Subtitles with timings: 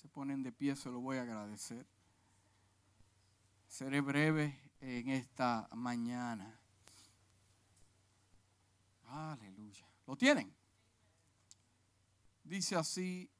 [0.00, 1.86] se ponen de pie, se lo voy a agradecer.
[3.68, 6.58] Seré breve en esta mañana.
[9.04, 9.86] Aleluya.
[10.06, 10.50] ¿Lo tienen?
[12.44, 13.30] Dice así,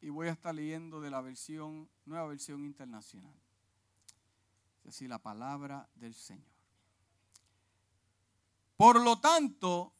[0.00, 3.36] y voy a estar leyendo de la versión, nueva versión internacional.
[4.78, 6.50] Es decir, la palabra del Señor.
[8.76, 9.92] Por lo tanto,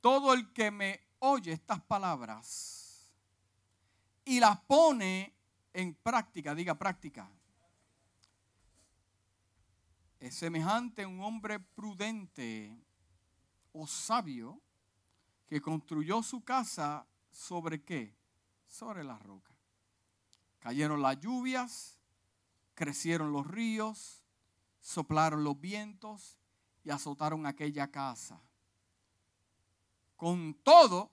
[0.00, 2.87] todo el que me oye estas palabras
[4.28, 5.34] y las pone
[5.72, 7.30] en práctica, diga práctica,
[10.20, 12.78] es semejante a un hombre prudente
[13.72, 14.60] o sabio
[15.46, 18.14] que construyó su casa sobre qué?
[18.66, 19.54] Sobre la roca.
[20.58, 21.98] Cayeron las lluvias,
[22.74, 24.22] crecieron los ríos,
[24.82, 26.36] soplaron los vientos
[26.84, 28.42] y azotaron aquella casa.
[30.16, 31.12] Con todo,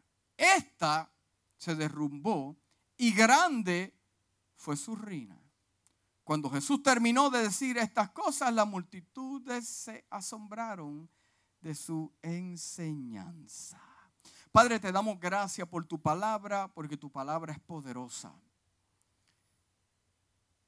[0.41, 1.07] Esta
[1.55, 2.57] se derrumbó
[2.97, 3.95] y grande
[4.55, 5.39] fue su ruina.
[6.23, 11.07] Cuando Jesús terminó de decir estas cosas, las multitudes se asombraron
[11.61, 13.79] de su enseñanza.
[14.51, 18.33] Padre, te damos gracias por tu palabra, porque tu palabra es poderosa.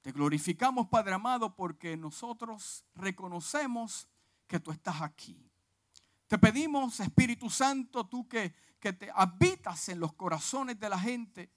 [0.03, 4.07] Te glorificamos, Padre amado, porque nosotros reconocemos
[4.45, 5.49] que tú estás aquí.
[6.27, 11.49] Te pedimos, Espíritu Santo, tú que, que te habitas en los corazones de la gente,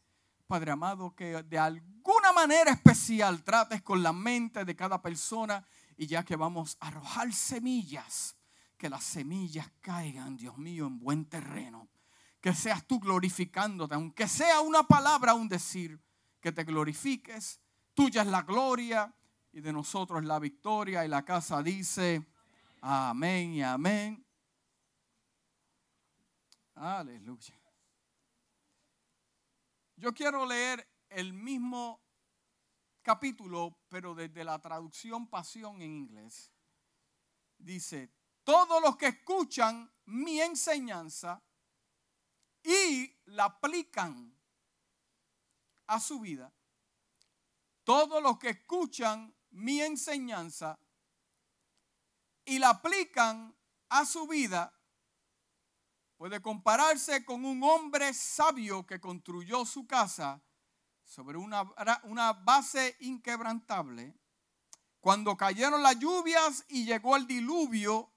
[0.46, 6.06] Padre amado, que de alguna manera especial trates con la mente de cada persona y
[6.06, 8.36] ya que vamos a arrojar semillas,
[8.78, 11.88] que las semillas caigan, Dios mío, en buen terreno.
[12.40, 16.00] Que seas tú glorificándote, aunque sea una palabra, un decir,
[16.40, 17.60] que te glorifiques.
[17.92, 19.12] Tuya es la gloria
[19.52, 21.04] y de nosotros la victoria.
[21.04, 22.24] Y la casa dice,
[22.82, 24.25] amén y amén.
[26.76, 27.58] Aleluya.
[29.96, 32.02] Yo quiero leer el mismo
[33.00, 36.52] capítulo, pero desde la traducción pasión en inglés.
[37.56, 38.12] Dice,
[38.44, 41.42] todos los que escuchan mi enseñanza
[42.62, 44.36] y la aplican
[45.86, 46.52] a su vida,
[47.84, 50.78] todos los que escuchan mi enseñanza
[52.44, 53.56] y la aplican
[53.88, 54.75] a su vida,
[56.16, 60.42] puede compararse con un hombre sabio que construyó su casa
[61.04, 64.14] sobre una, base inquebrantable.
[65.00, 68.10] Cuando cayeron las lluvias y llegó el diluvio,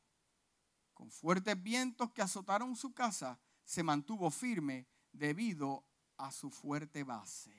[0.94, 5.86] con fuertes vientos que azotaron su casa, se mantuvo firme debido
[6.18, 7.54] a su fuerte base.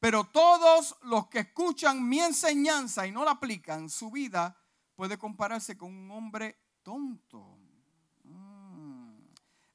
[0.00, 4.58] Pero todos los que escuchan mi enseñanza y no la aplican, su vida
[4.94, 7.63] puede compararse con un hombre tonto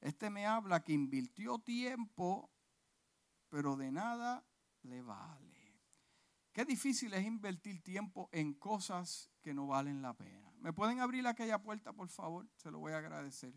[0.02, 2.50] este me habla que invirtió tiempo,
[3.50, 4.46] pero de nada
[4.84, 5.50] le vale.
[6.54, 10.52] Qué difícil es invertir tiempo en cosas que no valen la pena.
[10.60, 12.48] ¿Me pueden abrir aquella puerta, por favor?
[12.56, 13.54] Se lo voy a agradecer.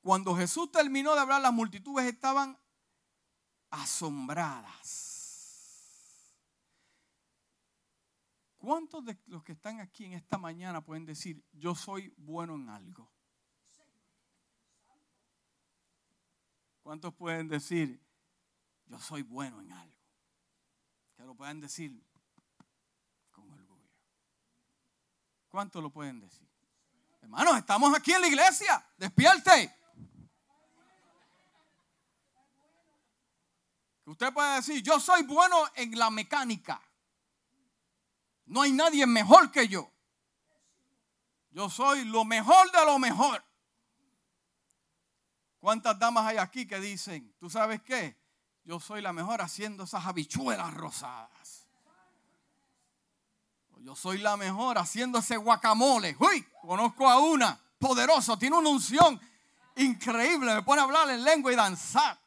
[0.00, 2.58] Cuando Jesús terminó de hablar, las multitudes estaban
[3.70, 5.14] asombradas.
[8.58, 12.68] ¿Cuántos de los que están aquí en esta mañana pueden decir, yo soy bueno en
[12.70, 13.13] algo?
[16.84, 17.98] ¿Cuántos pueden decir,
[18.84, 19.96] yo soy bueno en algo?
[21.16, 21.98] Que lo puedan decir
[23.32, 23.90] con orgullo.
[25.48, 26.46] ¿Cuántos lo pueden decir?
[27.22, 28.86] Hermanos, estamos aquí en la iglesia.
[28.98, 29.74] Despierte.
[34.04, 36.82] Usted puede decir, yo soy bueno en la mecánica.
[38.44, 39.90] No hay nadie mejor que yo.
[41.48, 43.42] Yo soy lo mejor de lo mejor.
[45.64, 48.20] ¿Cuántas damas hay aquí que dicen, tú sabes qué?
[48.64, 51.66] Yo soy la mejor haciendo esas habichuelas rosadas.
[53.78, 56.18] Yo soy la mejor haciendo ese guacamole.
[56.20, 59.18] Uy, conozco a una, poderoso, tiene una unción
[59.76, 62.20] increíble, me pone a hablar en lengua y danzar.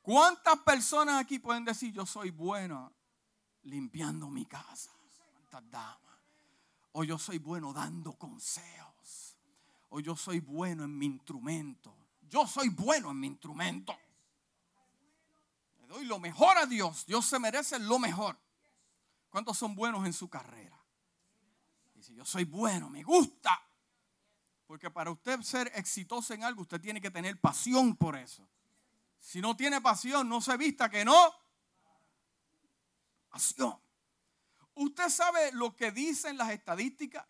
[0.00, 2.94] ¿Cuántas personas aquí pueden decir, yo soy bueno
[3.64, 4.90] limpiando mi casa?
[5.34, 6.18] ¿Cuántas damas?
[6.92, 8.95] O yo soy bueno dando consejos
[9.88, 11.94] o yo soy bueno en mi instrumento.
[12.28, 13.96] yo soy bueno en mi instrumento.
[15.78, 17.06] Le doy lo mejor a Dios.
[17.06, 18.36] Dios se merece lo mejor.
[19.30, 20.76] ¿Cuántos son buenos en su carrera?
[21.94, 23.62] Dice, yo soy bueno, me gusta.
[24.66, 28.48] Porque para usted ser exitoso en algo, usted tiene que tener pasión por eso.
[29.18, 31.34] Si no tiene pasión, no se vista que no.
[33.28, 33.78] Pasión.
[34.74, 37.26] Usted sabe lo que dicen las estadísticas.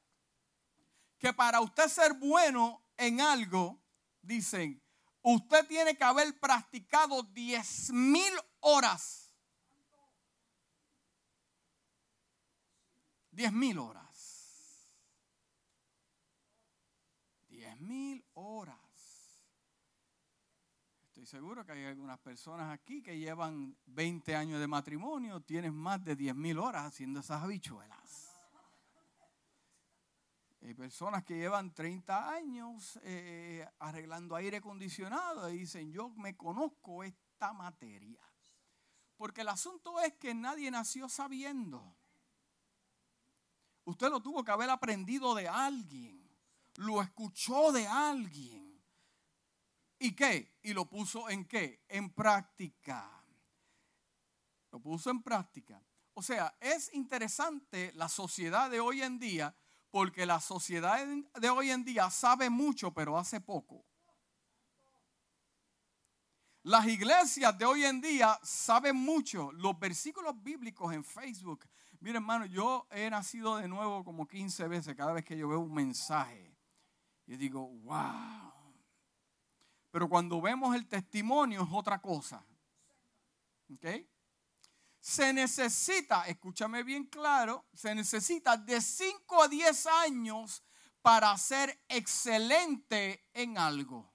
[1.18, 3.80] Que para usted ser bueno en algo,
[4.22, 4.82] dicen,
[5.22, 9.26] usted tiene que haber practicado 10 mil horas.
[13.36, 14.06] 10 mil horas.
[17.48, 18.76] 10 mil horas.
[21.04, 26.04] Estoy seguro que hay algunas personas aquí que llevan 20 años de matrimonio, tienen más
[26.04, 28.25] de 10 mil horas haciendo esas habichuelas.
[30.66, 37.04] Hay personas que llevan 30 años eh, arreglando aire acondicionado y dicen, yo me conozco
[37.04, 38.20] esta materia.
[39.16, 41.96] Porque el asunto es que nadie nació sabiendo.
[43.84, 46.28] Usted lo tuvo que haber aprendido de alguien.
[46.78, 48.82] Lo escuchó de alguien.
[50.00, 50.58] ¿Y qué?
[50.62, 51.84] ¿Y lo puso en qué?
[51.86, 53.24] En práctica.
[54.72, 55.80] Lo puso en práctica.
[56.14, 59.54] O sea, es interesante la sociedad de hoy en día
[59.96, 61.06] porque la sociedad
[61.40, 63.82] de hoy en día sabe mucho, pero hace poco.
[66.64, 69.50] Las iglesias de hoy en día saben mucho.
[69.52, 71.64] Los versículos bíblicos en Facebook.
[72.00, 75.60] Miren, hermano, yo he nacido de nuevo como 15 veces cada vez que yo veo
[75.60, 76.54] un mensaje.
[77.26, 78.52] Yo digo, wow.
[79.90, 82.44] Pero cuando vemos el testimonio es otra cosa.
[83.72, 83.86] ¿Ok?
[85.06, 90.64] Se necesita, escúchame bien claro, se necesita de 5 a 10 años
[91.00, 94.12] para ser excelente en algo.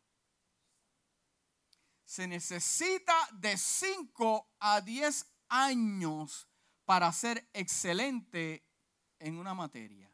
[2.04, 6.50] Se necesita de 5 a 10 años
[6.84, 8.68] para ser excelente
[9.18, 10.12] en una materia.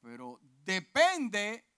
[0.00, 1.68] Pero depende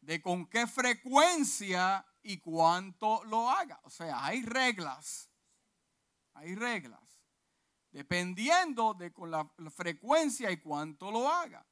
[0.00, 3.80] de con qué frecuencia y cuánto lo haga.
[3.82, 5.29] O sea, hay reglas
[6.40, 7.00] hay reglas.
[7.92, 11.66] Dependiendo de con la, frecuencia y cuánto lo haga.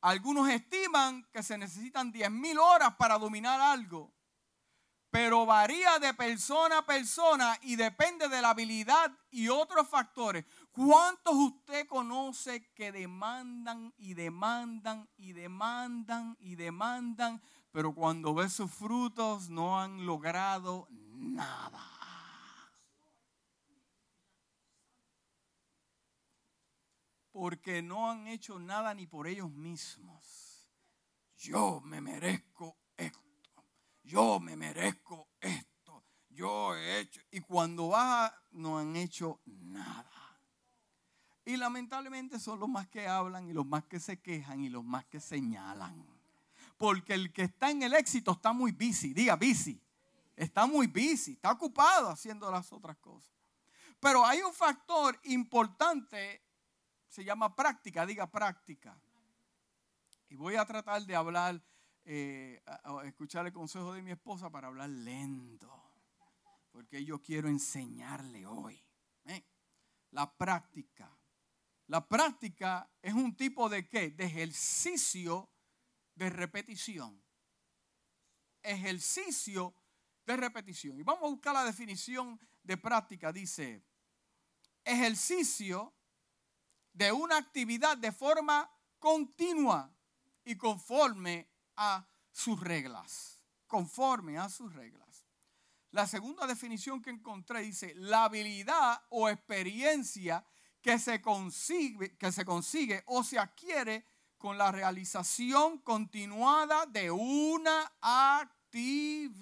[0.00, 4.12] Algunos estiman que se necesitan 10.000 horas para dominar algo,
[5.10, 10.44] pero varía de persona a persona y depende de la habilidad y otros factores.
[10.70, 17.42] ¿Cuántos usted conoce que demandan y demandan y demandan y demandan,
[17.72, 21.93] pero cuando ve sus frutos no han logrado nada?
[27.34, 30.70] Porque no han hecho nada ni por ellos mismos.
[31.36, 33.64] Yo me merezco esto,
[34.04, 40.38] yo me merezco esto, yo he hecho, y cuando baja no han hecho nada.
[41.44, 44.84] Y lamentablemente son los más que hablan y los más que se quejan y los
[44.84, 46.06] más que señalan.
[46.78, 49.82] Porque el que está en el éxito está muy busy, diga busy,
[50.36, 53.32] está muy busy, está ocupado haciendo las otras cosas.
[53.98, 56.43] Pero hay un factor importante
[57.14, 59.00] se llama práctica, diga práctica.
[60.28, 61.62] Y voy a tratar de hablar,
[62.04, 62.60] eh,
[63.04, 65.72] escuchar el consejo de mi esposa para hablar lento,
[66.72, 68.84] porque yo quiero enseñarle hoy.
[69.26, 69.44] ¿eh?
[70.10, 71.16] La práctica.
[71.86, 74.10] La práctica es un tipo de qué?
[74.10, 75.48] De ejercicio
[76.16, 77.22] de repetición.
[78.60, 79.72] Ejercicio
[80.26, 80.98] de repetición.
[80.98, 83.32] Y vamos a buscar la definición de práctica.
[83.32, 83.84] Dice,
[84.82, 85.94] ejercicio
[86.94, 89.94] de una actividad de forma continua
[90.44, 93.42] y conforme a sus reglas.
[93.66, 95.26] Conforme a sus reglas.
[95.90, 100.46] La segunda definición que encontré dice, la habilidad o experiencia
[100.80, 104.06] que se consigue, que se consigue o se adquiere
[104.38, 109.34] con la realización continuada de una actividad.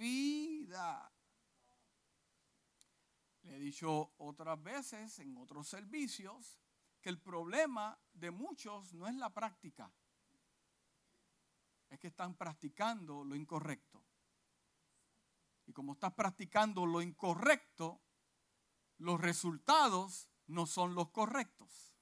[3.43, 6.62] Le he dicho otras veces en otros servicios
[7.03, 9.93] que el problema de muchos no es la práctica,
[11.91, 14.03] es que están practicando lo incorrecto.
[15.67, 18.01] Y como estás practicando lo incorrecto,
[18.99, 21.93] los resultados no son los correctos.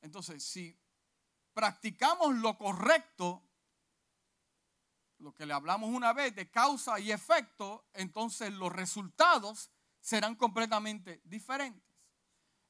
[0.00, 0.78] Entonces, si
[1.52, 3.42] practicamos lo correcto,
[5.18, 9.70] lo que le hablamos una vez de causa y efecto, entonces los resultados
[10.00, 11.92] serán completamente diferentes.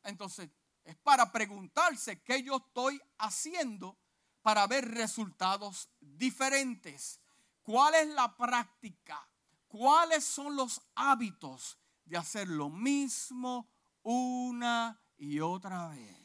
[0.02, 0.50] Entonces,
[0.84, 3.98] es para preguntarse qué yo estoy haciendo
[4.42, 7.20] para ver resultados diferentes.
[7.62, 9.28] ¿Cuál es la práctica?
[9.68, 13.70] ¿Cuáles son los hábitos de hacer lo mismo
[14.02, 16.22] una y otra vez?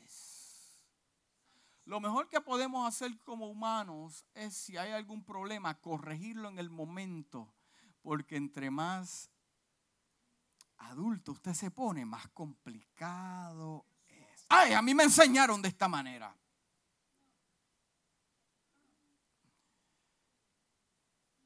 [1.86, 6.70] Lo mejor que podemos hacer como humanos es, si hay algún problema, corregirlo en el
[6.70, 7.54] momento,
[8.02, 9.30] porque entre más
[10.78, 13.86] adulto usted se pone, más complicado.
[14.50, 16.36] Ay, a mí me enseñaron de esta manera.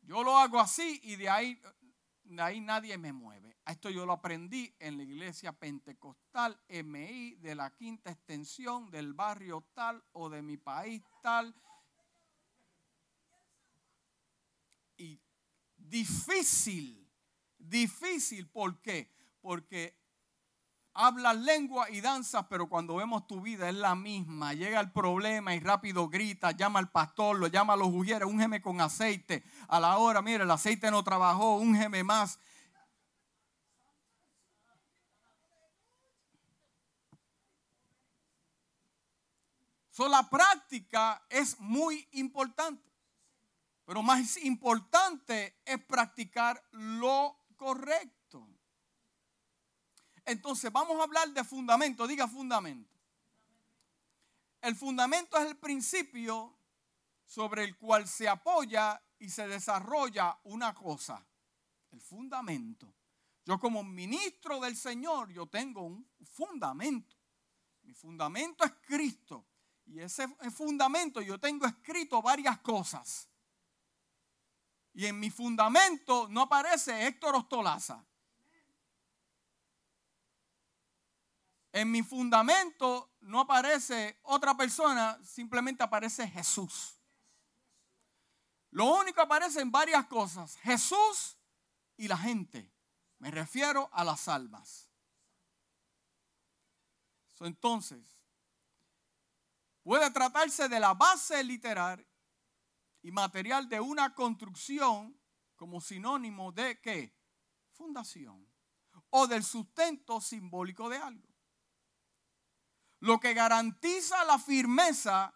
[0.03, 1.62] Yo lo hago así y de ahí,
[2.25, 3.58] de ahí nadie me mueve.
[3.65, 9.63] Esto yo lo aprendí en la iglesia pentecostal MI de la quinta extensión del barrio
[9.74, 11.55] tal o de mi país tal.
[14.98, 15.17] Y
[15.77, 17.10] difícil,
[17.58, 19.10] difícil, ¿por qué?
[19.39, 20.00] Porque
[20.94, 24.54] hablas lengua y danzas, pero cuando vemos tu vida es la misma.
[24.54, 28.62] Llega el problema y rápido grita, llama al pastor, lo llama a los ujieres, úngeme
[28.62, 29.44] con aceite.
[29.68, 32.40] A la hora, mire, el aceite no trabajó, úngeme más.
[39.92, 42.90] So, la práctica es muy importante,
[43.86, 48.21] pero más importante es practicar lo correcto.
[50.25, 52.96] Entonces vamos a hablar de fundamento, diga fundamento.
[54.62, 56.56] El fundamento es el principio
[57.25, 61.25] sobre el cual se apoya y se desarrolla una cosa,
[61.92, 62.94] el fundamento.
[63.46, 67.16] Yo como ministro del Señor, yo tengo un fundamento.
[67.84, 69.46] Mi fundamento es Cristo.
[69.86, 73.28] Y ese fundamento yo tengo escrito varias cosas.
[74.94, 78.06] Y en mi fundamento no aparece Héctor Ostolaza.
[81.72, 86.98] En mi fundamento no aparece otra persona, simplemente aparece Jesús.
[88.72, 91.38] Lo único que aparece en varias cosas, Jesús
[91.98, 92.72] y la gente.
[93.20, 94.88] Me refiero a las almas.
[97.40, 98.20] entonces,
[99.82, 102.06] puede tratarse de la base literal
[103.01, 105.20] y material de una construcción
[105.56, 107.16] como sinónimo de qué?
[107.72, 108.48] Fundación.
[109.10, 111.31] O del sustento simbólico de algo.
[113.01, 115.34] Lo que garantiza la firmeza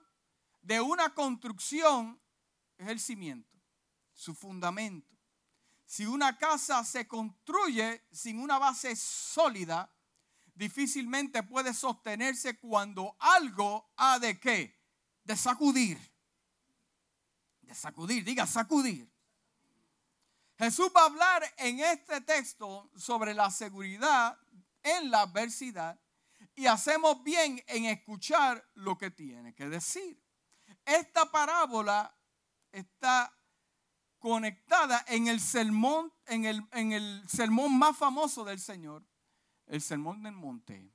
[0.61, 2.21] de una construcción
[2.77, 3.59] es el cimiento,
[4.13, 5.15] su fundamento.
[5.83, 9.91] Si una casa se construye sin una base sólida,
[10.53, 14.79] difícilmente puede sostenerse cuando algo ha de qué?
[15.23, 15.99] De sacudir.
[17.61, 19.11] De sacudir, diga sacudir.
[20.59, 24.39] Jesús va a hablar en este texto sobre la seguridad
[24.83, 25.99] en la adversidad
[26.55, 30.21] y hacemos bien en escuchar lo que tiene que decir.
[30.85, 32.15] Esta parábola
[32.71, 33.33] está
[34.19, 39.05] conectada en el sermón, en el, en el sermón más famoso del Señor,
[39.67, 40.91] el sermón del monte.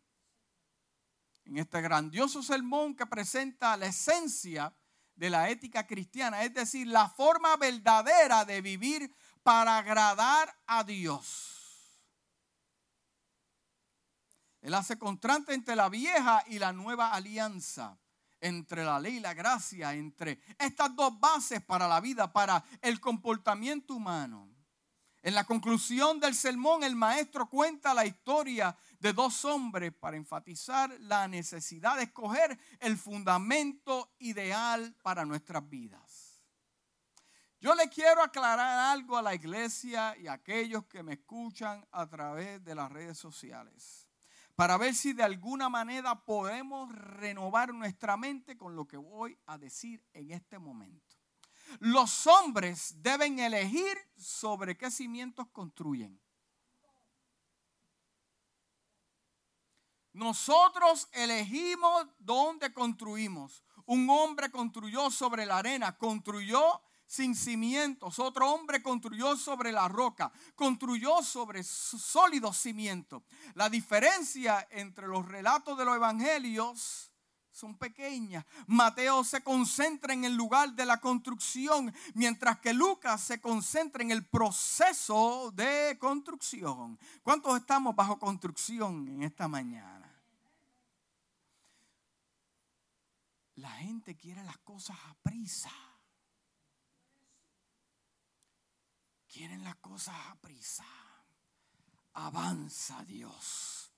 [1.44, 4.74] En este grandioso sermón que presenta la esencia
[5.14, 11.59] de la ética cristiana, es decir, la forma verdadera de vivir para agradar a Dios.
[14.60, 17.98] Él hace contraste entre la vieja y la nueva alianza,
[18.40, 23.00] entre la ley y la gracia, entre estas dos bases para la vida, para el
[23.00, 24.48] comportamiento humano.
[25.22, 30.90] En la conclusión del sermón, el maestro cuenta la historia de dos hombres para enfatizar
[31.00, 36.42] la necesidad de escoger el fundamento ideal para nuestras vidas.
[37.60, 42.06] Yo le quiero aclarar algo a la iglesia y a aquellos que me escuchan a
[42.06, 44.09] través de las redes sociales
[44.60, 49.56] para ver si de alguna manera podemos renovar nuestra mente con lo que voy a
[49.56, 51.16] decir en este momento.
[51.78, 56.20] Los hombres deben elegir sobre qué cimientos construyen.
[60.12, 63.64] Nosotros elegimos dónde construimos.
[63.86, 68.20] Un hombre construyó sobre la arena, construyó sin cimientos.
[68.20, 73.24] Otro hombre construyó sobre la roca, construyó sobre sólidos cimientos.
[73.54, 77.10] La diferencia entre los relatos de los evangelios
[77.50, 78.46] son pequeñas.
[78.68, 84.12] Mateo se concentra en el lugar de la construcción, mientras que Lucas se concentra en
[84.12, 86.96] el proceso de construcción.
[87.24, 90.16] ¿Cuántos estamos bajo construcción en esta mañana?
[93.56, 95.72] La gente quiere las cosas a prisa.
[99.32, 100.84] Quieren las cosas a prisa.
[102.14, 103.92] Avanza Dios.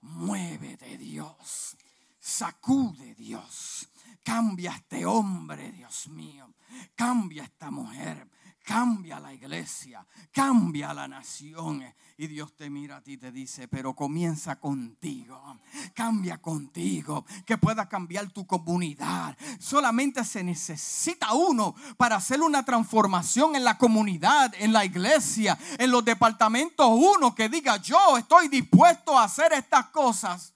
[0.00, 1.76] Muévete Dios.
[2.18, 3.88] Sacude Dios.
[4.24, 6.52] Cambia este hombre, Dios mío.
[6.96, 8.28] Cambia esta mujer.
[8.66, 11.84] Cambia la iglesia, cambia la nación.
[12.18, 15.40] Y Dios te mira a ti y te dice, pero comienza contigo,
[15.94, 19.36] cambia contigo, que pueda cambiar tu comunidad.
[19.60, 25.92] Solamente se necesita uno para hacer una transformación en la comunidad, en la iglesia, en
[25.92, 26.88] los departamentos.
[26.90, 30.55] Uno que diga, yo estoy dispuesto a hacer estas cosas.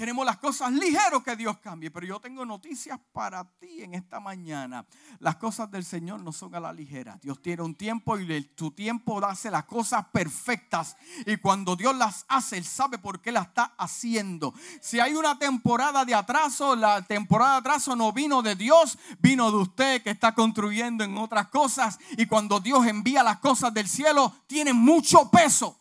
[0.00, 1.90] Queremos las cosas ligeras que Dios cambie.
[1.90, 4.86] Pero yo tengo noticias para ti en esta mañana.
[5.18, 7.18] Las cosas del Señor no son a la ligera.
[7.20, 10.96] Dios tiene un tiempo y tu tiempo hace las cosas perfectas.
[11.26, 14.54] Y cuando Dios las hace, Él sabe por qué las está haciendo.
[14.80, 19.50] Si hay una temporada de atraso, la temporada de atraso no vino de Dios, vino
[19.50, 21.98] de usted que está construyendo en otras cosas.
[22.16, 25.79] Y cuando Dios envía las cosas del cielo, tienen mucho peso.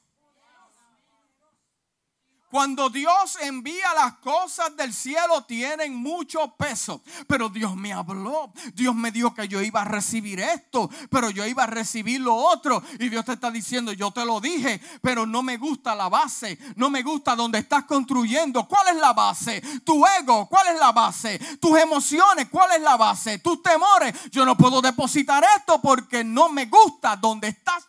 [2.49, 7.01] Cuando Dios envía las cosas del cielo tienen mucho peso.
[7.27, 8.51] Pero Dios me habló.
[8.73, 12.33] Dios me dijo que yo iba a recibir esto, pero yo iba a recibir lo
[12.33, 12.81] otro.
[12.99, 16.57] Y Dios te está diciendo, yo te lo dije, pero no me gusta la base.
[16.75, 18.67] No me gusta donde estás construyendo.
[18.67, 19.61] ¿Cuál es la base?
[19.83, 21.37] Tu ego, ¿cuál es la base?
[21.59, 23.39] Tus emociones, ¿cuál es la base?
[23.39, 24.31] Tus temores.
[24.31, 27.87] Yo no puedo depositar esto porque no me gusta donde estás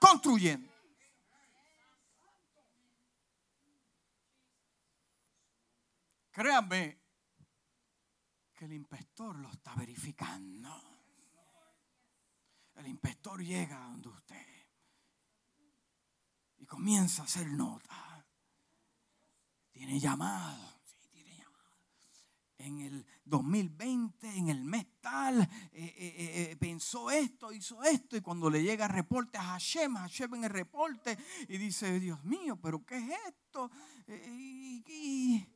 [0.00, 0.69] construyendo.
[6.40, 6.98] Créanme
[8.54, 10.70] que el inspector lo está verificando.
[12.76, 14.46] El inspector llega donde usted
[16.56, 18.26] y comienza a hacer nota.
[19.70, 20.80] Tiene llamado.
[22.56, 28.16] En el 2020, en el mes tal, eh, eh, eh, pensó esto, hizo esto.
[28.16, 31.18] Y cuando le llega el reporte a Hashem, Hashem en el reporte
[31.48, 33.70] y dice, Dios mío, pero ¿qué es esto?
[34.08, 35.46] y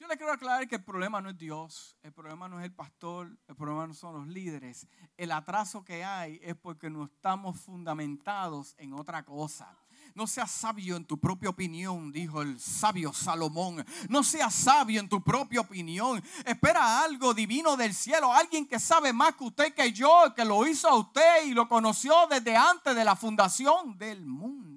[0.00, 2.72] Yo le quiero aclarar que el problema no es Dios, el problema no es el
[2.72, 4.86] pastor, el problema no son los líderes.
[5.18, 9.76] El atraso que hay es porque no estamos fundamentados en otra cosa.
[10.14, 13.84] No seas sabio en tu propia opinión, dijo el sabio Salomón.
[14.08, 16.24] No seas sabio en tu propia opinión.
[16.46, 20.66] Espera algo divino del cielo, alguien que sabe más que usted que yo, que lo
[20.66, 24.69] hizo a usted y lo conoció desde antes de la fundación del mundo.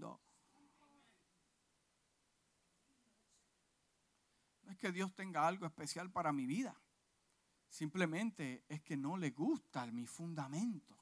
[4.84, 6.78] Que Dios tenga algo especial para mi vida.
[7.70, 10.94] Simplemente es que no le gusta mi fundamento.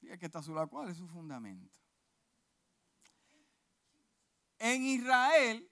[0.00, 1.78] Diga que está su lado, ¿cuál es su fundamento?
[4.58, 5.70] En Israel,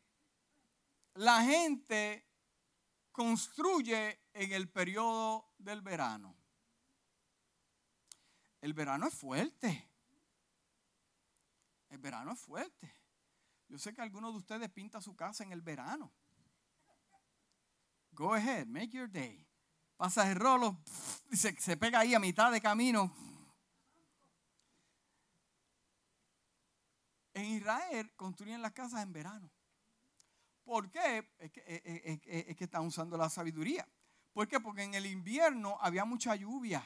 [1.15, 2.29] la gente
[3.11, 6.37] construye en el periodo del verano.
[8.61, 9.89] El verano es fuerte.
[11.89, 13.00] El verano es fuerte.
[13.71, 16.13] Yo sé que algunos de ustedes pinta su casa en el verano.
[18.11, 19.47] Go ahead, make your day.
[19.97, 20.83] Pasa el rolo,
[21.33, 23.15] se, se pega ahí a mitad de camino.
[27.33, 29.49] En Israel construyen las casas en verano.
[30.65, 31.31] ¿Por qué?
[31.39, 31.65] Es que,
[32.49, 33.87] es que están usando la sabiduría.
[34.33, 34.59] ¿Por qué?
[34.59, 36.83] Porque en el invierno había mucha lluvia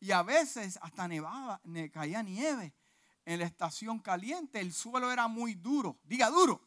[0.00, 1.60] y a veces hasta nevaba,
[1.92, 2.74] caía nieve
[3.28, 5.98] en la estación caliente el suelo era muy duro.
[6.04, 6.66] Diga duro.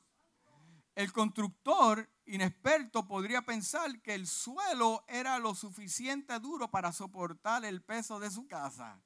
[0.93, 7.81] El constructor inexperto podría pensar que el suelo era lo suficiente duro para soportar el
[7.81, 9.01] peso de su casa.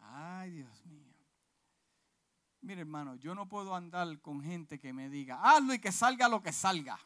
[0.00, 1.14] Ay, Dios mío.
[2.62, 6.28] Mire, hermano, yo no puedo andar con gente que me diga, hazlo y que salga
[6.28, 6.98] lo que salga.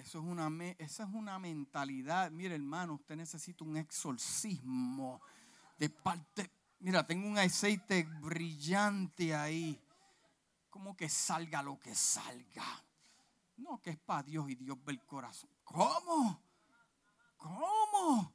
[0.00, 2.30] Eso es una, esa es una mentalidad.
[2.30, 5.20] Mire, hermano, usted necesita un exorcismo
[5.78, 6.50] de parte.
[6.78, 9.78] Mira, tengo un aceite brillante ahí.
[10.70, 12.64] Como que salga lo que salga.
[13.58, 15.50] No, que es para Dios y Dios ve el corazón.
[15.64, 16.42] ¿Cómo?
[17.36, 18.32] ¿Cómo?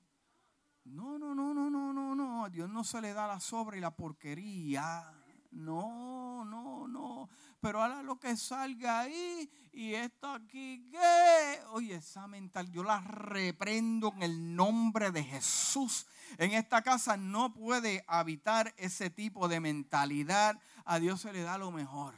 [0.85, 2.45] No, no, no, no, no, no, no.
[2.45, 5.11] A Dios no se le da la sobra y la porquería.
[5.55, 7.29] No, no, no
[7.65, 11.59] pero ahora lo que salga ahí y esto aquí, ¿qué?
[11.71, 16.05] Oye, esa mental, yo la reprendo en el nombre de Jesús.
[16.37, 20.59] En esta casa no puede habitar ese tipo de mentalidad.
[20.85, 22.13] A Dios se le da lo mejor.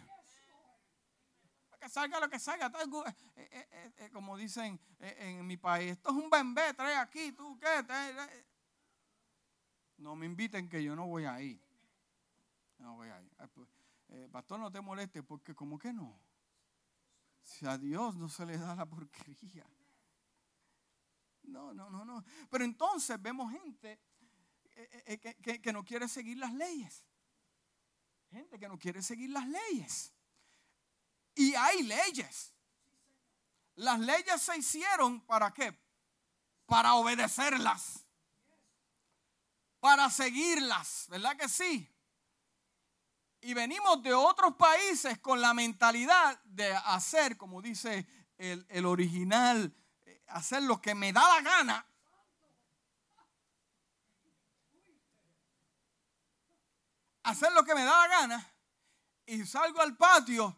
[1.80, 2.70] Que salga lo que salga.
[3.38, 7.58] Eh, eh, eh, como dicen en mi país, esto es un bembé, trae aquí, tú
[7.58, 7.86] qué.
[9.96, 11.67] No me inviten que yo no voy a ir.
[12.78, 13.32] No voy a ir.
[13.54, 13.70] Pues,
[14.10, 16.20] eh, pastor, no te moleste, porque como que no.
[17.44, 19.66] Si a Dios no se le da la porquería.
[21.44, 22.24] No, no, no, no.
[22.50, 24.00] Pero entonces vemos gente
[24.64, 27.06] eh, eh, que, que no quiere seguir las leyes.
[28.30, 30.14] Gente que no quiere seguir las leyes.
[31.36, 32.54] Y hay leyes.
[33.76, 35.78] Las leyes se hicieron para qué?
[36.66, 38.06] Para obedecerlas.
[39.80, 41.88] Para seguirlas, ¿verdad que sí?
[43.42, 49.74] Y venimos de otros países con la mentalidad de hacer, como dice el, el original,
[50.06, 51.86] eh, hacer lo que me da la gana.
[57.24, 58.54] Hacer lo que me da la gana.
[59.26, 60.58] Y salgo al patio.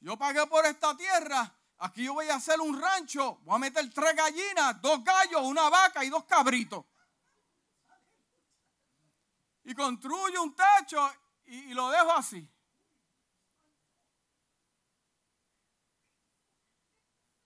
[0.00, 1.54] Yo pagué por esta tierra.
[1.78, 3.38] Aquí yo voy a hacer un rancho.
[3.44, 6.84] Voy a meter tres gallinas, dos gallos, una vaca y dos cabritos.
[9.64, 11.08] Y construyo un techo
[11.48, 12.48] y, lo dejo así.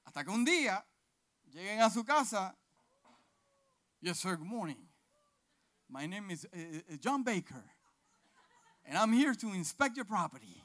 [0.04, 0.84] Hasta que un día
[1.52, 2.56] lleguen a su casa.
[4.00, 4.88] Yes, sir, good morning.
[5.88, 7.64] My name is uh, uh, John Baker.
[8.84, 10.62] And I'm here to inspect your property.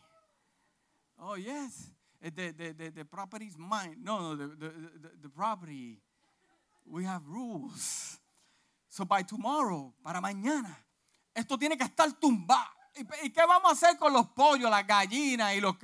[1.20, 1.92] Oh, yes.
[2.24, 3.98] Eh, the, the, the, the property is mine.
[4.02, 4.70] No, no, the, the,
[5.02, 6.00] the, the property.
[6.86, 8.18] We have rules.
[8.90, 10.76] So by tomorrow, para mañana,
[11.36, 12.77] esto tiene que estar tumbado.
[13.24, 15.76] ¿Y qué vamos a hacer con los pollos, las gallinas y los...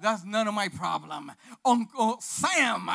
[0.00, 1.34] That's none of my problem.
[1.62, 2.90] Uncle Sam.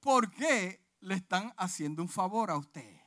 [0.00, 3.00] ¿Por qué le están haciendo un favor a usted?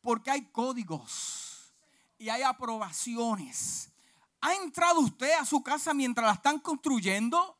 [0.00, 1.72] Porque hay códigos
[2.18, 3.92] y hay aprobaciones.
[4.40, 7.58] ¿Ha entrado usted a su casa mientras la están construyendo?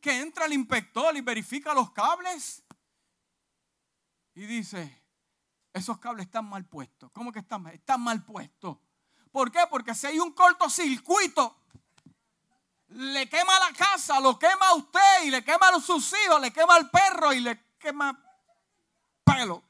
[0.00, 2.63] Que entra el inspector y verifica los cables
[4.34, 5.02] y dice,
[5.72, 7.10] esos cables están mal puestos.
[7.12, 7.74] ¿Cómo que están mal?
[7.74, 8.78] Están mal puestos.
[9.30, 9.60] ¿Por qué?
[9.70, 11.56] Porque si hay un cortocircuito,
[12.88, 16.52] le quema la casa, lo quema a usted y le quema a sus hijos, le
[16.52, 18.20] quema al perro y le quema
[19.24, 19.64] pelo.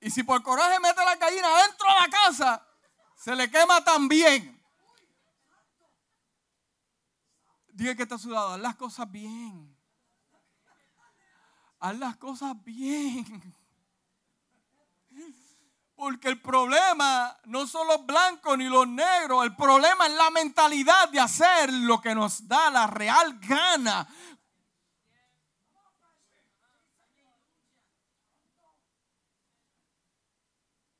[0.00, 2.68] Y si por coraje mete la gallina dentro de la casa,
[3.16, 4.62] se le quema también.
[7.68, 9.73] Diga que está sudado, haz las cosas bien
[11.84, 13.54] haz las cosas bien.
[15.94, 21.08] Porque el problema no son los blancos ni los negros, el problema es la mentalidad
[21.10, 24.08] de hacer lo que nos da la real gana.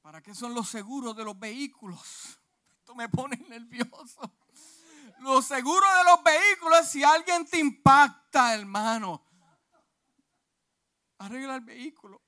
[0.02, 2.38] ¿Para qué son los seguros de los vehículos?
[2.78, 4.20] Esto me pone nervioso.
[5.20, 9.33] Los seguros de los vehículos es si alguien te impacta, hermano
[11.24, 12.20] arregla el vehículo.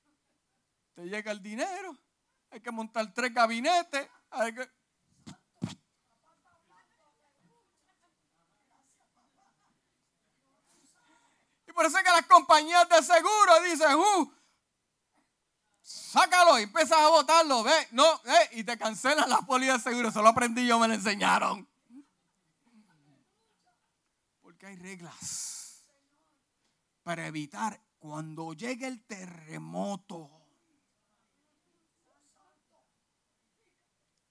[0.93, 1.95] Te llega el dinero,
[2.49, 4.09] hay que montar tres gabinetes,
[11.67, 14.33] Y por eso es que las compañías de seguro dicen, uh,
[15.81, 20.09] sácalo y empiezas a botarlo, ve, no, y te cancelan la póliza de seguro.
[20.09, 21.67] Eso lo aprendí yo, me lo enseñaron.
[24.41, 25.85] Porque hay reglas
[27.03, 30.31] para evitar cuando llegue el terremoto,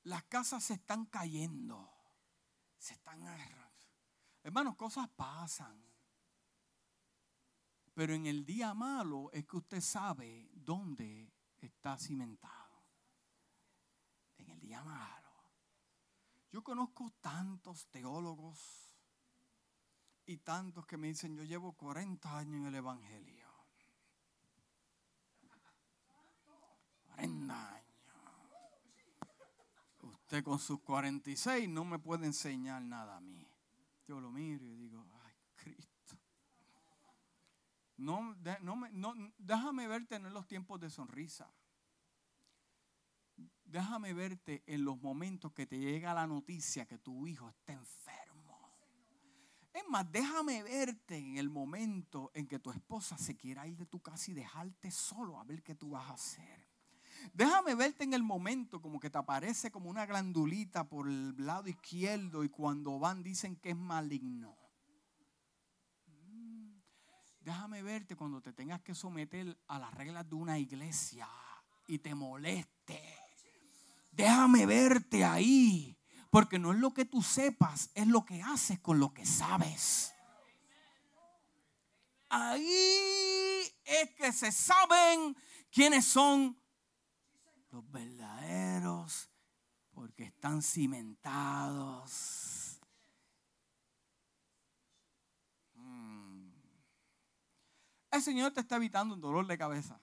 [0.05, 1.91] las casas se están cayendo,
[2.79, 3.23] se están
[4.43, 5.85] Hermanos, cosas pasan.
[7.93, 12.85] Pero en el día malo es que usted sabe dónde está cimentado.
[14.37, 15.33] En el día malo.
[16.53, 18.95] Yo conozco tantos teólogos
[20.27, 23.36] y tantos que me dicen, yo llevo 40 años en el Evangelio.
[27.17, 27.87] 40 años.
[30.03, 33.49] Usted con sus 46 no me puede enseñar nada a mí.
[34.07, 36.17] Yo lo miro y digo, ay, Cristo.
[37.97, 41.53] No, no, déjame verte en los tiempos de sonrisa.
[43.65, 48.27] Déjame verte en los momentos que te llega la noticia que tu hijo está enfermo.
[49.73, 53.87] Es más, déjame verte en el momento en que tu esposa se quiera ir de
[53.87, 56.66] tu casa y dejarte solo a ver qué tú vas a hacer.
[57.35, 61.69] Déjame verte en el momento como que te aparece como una glandulita por el lado
[61.69, 64.57] izquierdo y cuando van dicen que es maligno.
[66.07, 66.79] Mm.
[67.41, 71.29] Déjame verte cuando te tengas que someter a las reglas de una iglesia
[71.87, 73.03] y te moleste.
[74.11, 75.97] Déjame verte ahí,
[76.31, 80.15] porque no es lo que tú sepas, es lo que haces con lo que sabes.
[82.29, 85.37] Ahí es que se saben
[85.71, 86.59] quiénes son
[87.77, 89.31] los verdaderos,
[89.91, 92.81] porque están cimentados.
[95.75, 96.49] Mm.
[98.13, 100.01] El Señor te está evitando un dolor de cabeza.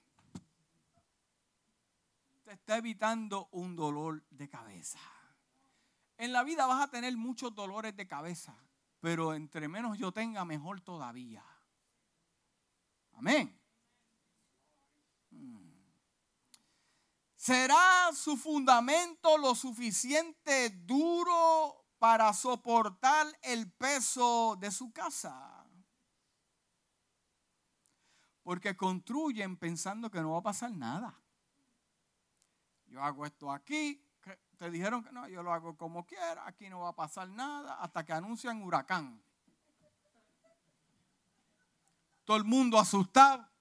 [2.43, 4.99] Te está evitando un dolor de cabeza.
[6.17, 8.55] En la vida vas a tener muchos dolores de cabeza,
[8.99, 11.43] pero entre menos yo tenga, mejor todavía.
[13.13, 13.59] Amén.
[17.43, 25.67] ¿Será su fundamento lo suficiente duro para soportar el peso de su casa?
[28.43, 31.21] Porque construyen pensando que no va a pasar nada.
[32.85, 34.01] Yo hago esto aquí,
[34.57, 37.73] te dijeron que no, yo lo hago como quiera, aquí no va a pasar nada,
[37.81, 39.21] hasta que anuncian huracán.
[42.23, 43.52] Todo el mundo asustado.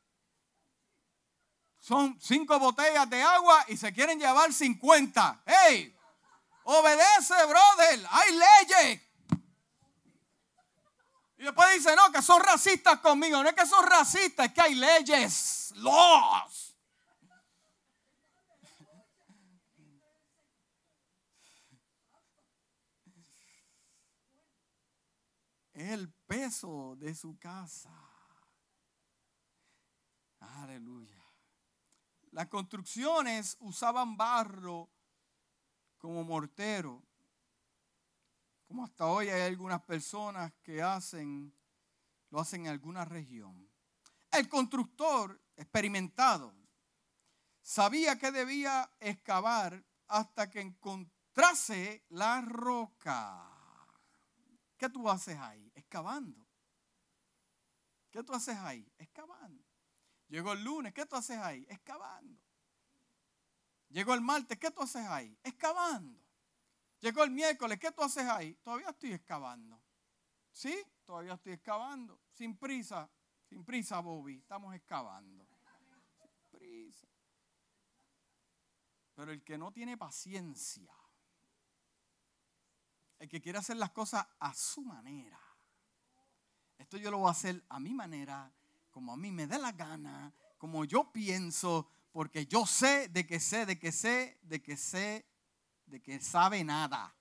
[1.83, 5.43] Son cinco botellas de agua y se quieren llevar 50.
[5.45, 5.93] ¡Hey!
[6.63, 8.07] Obedece, brother.
[8.09, 9.03] Hay leyes.
[11.39, 13.43] Y después dice, no, que son racistas conmigo.
[13.43, 15.73] No es que son racistas, es que hay leyes.
[15.75, 16.69] Laws.
[25.75, 27.91] el peso de su casa.
[30.39, 31.22] Aleluya.
[32.33, 34.91] Las construcciones usaban barro
[35.99, 37.03] como mortero.
[38.67, 41.55] Como hasta hoy hay algunas personas que lo hacen
[42.31, 43.69] en alguna región.
[44.31, 46.55] El constructor experimentado
[47.61, 53.51] sabía que debía excavar hasta que encontrase la roca.
[54.79, 55.71] ¿Qué tú haces ahí?
[55.75, 56.47] Excavando.
[58.11, 58.91] ¿Qué tú haces ahí?
[58.97, 59.62] Excavando.
[60.33, 61.67] Llegó el lunes, ¿qué tú haces ahí?
[61.69, 62.41] Excavando.
[63.91, 65.39] Llegó el martes, ¿qué tú haces ahí?
[65.45, 66.19] Excavando.
[67.01, 68.55] Llegó el miércoles, ¿qué tú haces ahí?
[68.55, 69.79] Todavía estoy excavando.
[70.51, 70.75] ¿Sí?
[71.05, 72.19] Todavía estoy excavando.
[72.33, 73.11] Sin prisa,
[73.45, 74.39] sin prisa, Bobby.
[74.39, 75.47] Estamos excavando.
[76.17, 77.07] Sin prisa.
[79.15, 80.91] Pero el que no tiene paciencia
[83.19, 85.39] el que quiere hacer las cosas a su manera.
[86.79, 88.51] Esto yo lo voy a hacer a mi manera,
[88.93, 93.41] como a mí me dé la gana, como yo pienso, porque yo sé de que
[93.41, 95.27] sé, de que sé, de que sé,
[95.87, 97.15] de que sabe nada.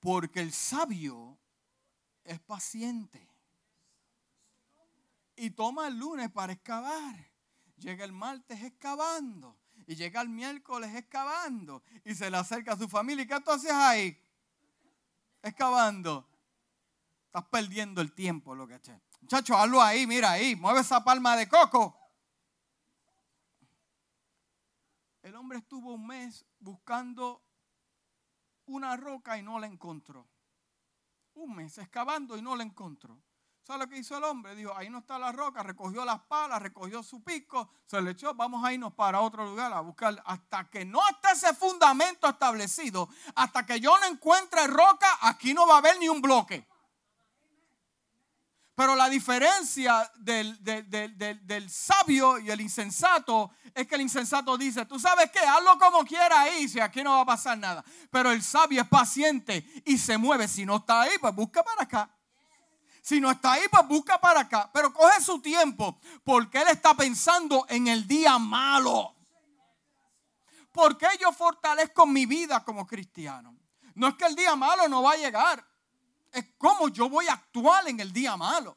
[0.00, 1.38] Porque el sabio
[2.24, 3.28] es paciente.
[5.36, 7.30] Y toma el lunes para excavar.
[7.76, 12.88] Llega el martes excavando y llega el miércoles excavando y se le acerca a su
[12.88, 13.24] familia.
[13.24, 14.16] ¿Y qué tú haces ahí?
[15.42, 16.29] Excavando.
[17.30, 19.00] Estás perdiendo el tiempo, lo que eché.
[19.20, 21.96] Muchacho, hazlo ahí, mira ahí, mueve esa palma de coco.
[25.22, 27.40] El hombre estuvo un mes buscando
[28.66, 30.28] una roca y no la encontró.
[31.34, 33.22] Un mes excavando y no la encontró.
[33.62, 34.56] ¿Sabes lo que hizo el hombre?
[34.56, 38.34] Dijo, ahí no está la roca, recogió las palas, recogió su pico, se le echó,
[38.34, 40.20] vamos a irnos para otro lugar a buscar.
[40.26, 45.68] Hasta que no esté ese fundamento establecido, hasta que yo no encuentre roca, aquí no
[45.68, 46.66] va a haber ni un bloque.
[48.80, 54.98] Pero la diferencia del, del, sabio y el insensato es que el insensato dice, tú
[54.98, 57.84] sabes qué, hazlo como quiera ahí, si aquí no va a pasar nada.
[58.10, 60.48] Pero el sabio es paciente y se mueve.
[60.48, 62.10] Si no está ahí, pues busca para acá.
[63.02, 64.70] Si no está ahí, pues busca para acá.
[64.72, 69.14] Pero coge su tiempo porque Él está pensando en el día malo.
[70.72, 73.54] Porque yo fortalezco mi vida como cristiano.
[73.94, 75.69] No es que el día malo no va a llegar.
[76.32, 78.76] Es como yo voy a actuar en el día malo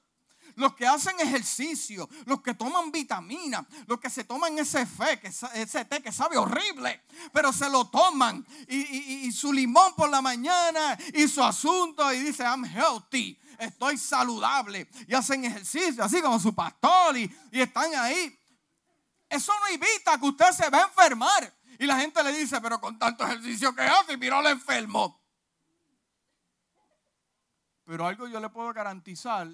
[0.55, 5.19] los que hacen ejercicio, los que toman vitamina, los que se toman ese fe,
[5.55, 10.21] ese té que sabe horrible, pero se lo toman y, y, su limón por la
[10.21, 16.39] mañana y su asunto y dice, I'm healthy estoy saludable y hacen ejercicio, así como
[16.39, 18.37] su pastor y, están ahí.
[19.29, 21.53] Eso no evita que usted se va a enfermar.
[21.79, 25.22] Y la gente le dice, pero con tanto ejercicio que hace, mira lo enfermo.
[27.85, 29.47] Pero algo yo le puedo garantizar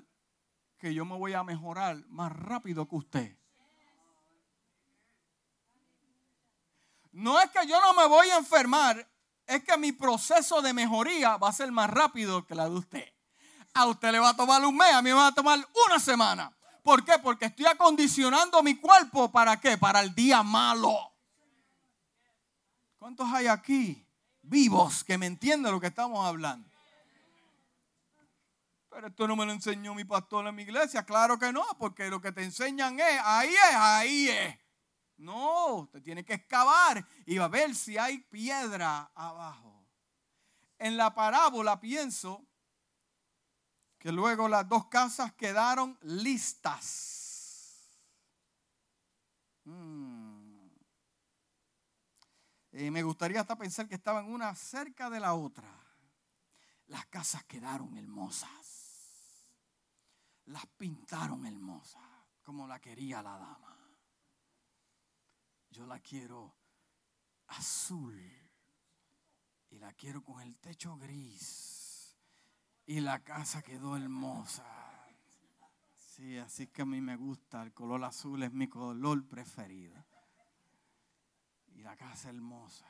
[0.77, 3.37] que yo me voy a mejorar más rápido que usted.
[7.11, 9.07] No es que yo no me voy a enfermar,
[9.45, 13.13] es que mi proceso de mejoría va a ser más rápido que la de usted.
[13.73, 15.99] A usted le va a tomar un mes, a mí me va a tomar una
[15.99, 16.55] semana.
[16.83, 17.19] ¿Por qué?
[17.21, 19.77] Porque estoy acondicionando mi cuerpo para qué?
[19.77, 20.95] Para el día malo.
[22.97, 24.05] ¿Cuántos hay aquí
[24.41, 26.68] vivos que me entienden lo que estamos hablando?
[28.99, 31.05] Pero esto no me lo enseñó mi pastor en mi iglesia.
[31.05, 34.59] Claro que no, porque lo que te enseñan es, ahí es, ahí es.
[35.15, 39.87] No, te tiene que excavar y va a ver si hay piedra abajo.
[40.77, 42.45] En la parábola pienso
[43.97, 47.87] que luego las dos casas quedaron listas.
[49.63, 50.67] Mm.
[52.71, 55.73] Me gustaría hasta pensar que estaban una cerca de la otra.
[56.87, 58.58] Las casas quedaron hermosas.
[60.49, 62.01] Las pintaron hermosas,
[62.41, 63.77] como la quería la dama.
[65.69, 66.55] Yo la quiero
[67.47, 68.19] azul
[69.69, 72.17] y la quiero con el techo gris.
[72.87, 74.65] Y la casa quedó hermosa.
[75.95, 77.61] Sí, así que a mí me gusta.
[77.61, 80.03] El color azul es mi color preferido.
[81.67, 82.87] Y la casa hermosa.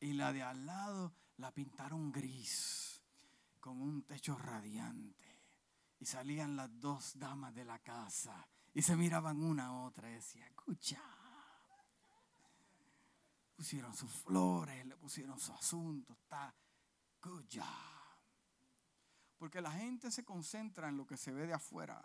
[0.00, 3.02] Y la de al lado la pintaron gris,
[3.58, 5.29] con un techo radiante.
[6.00, 8.48] Y salían las dos damas de la casa.
[8.74, 11.00] Y se miraban una a otra y decían, escucha
[13.60, 16.54] pusieron sus flores, le pusieron su asunto, está
[17.22, 17.44] good
[19.36, 22.02] Porque la gente se concentra en lo que se ve de afuera.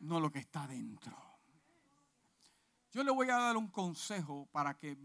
[0.00, 1.16] No lo que está dentro.
[2.90, 4.98] Yo le voy a dar un consejo para que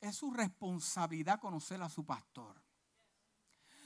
[0.00, 2.60] es su responsabilidad conocer a su pastor.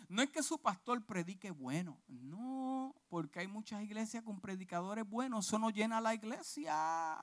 [0.09, 5.47] No es que su pastor predique bueno, no, porque hay muchas iglesias con predicadores buenos,
[5.47, 7.21] eso no llena la iglesia.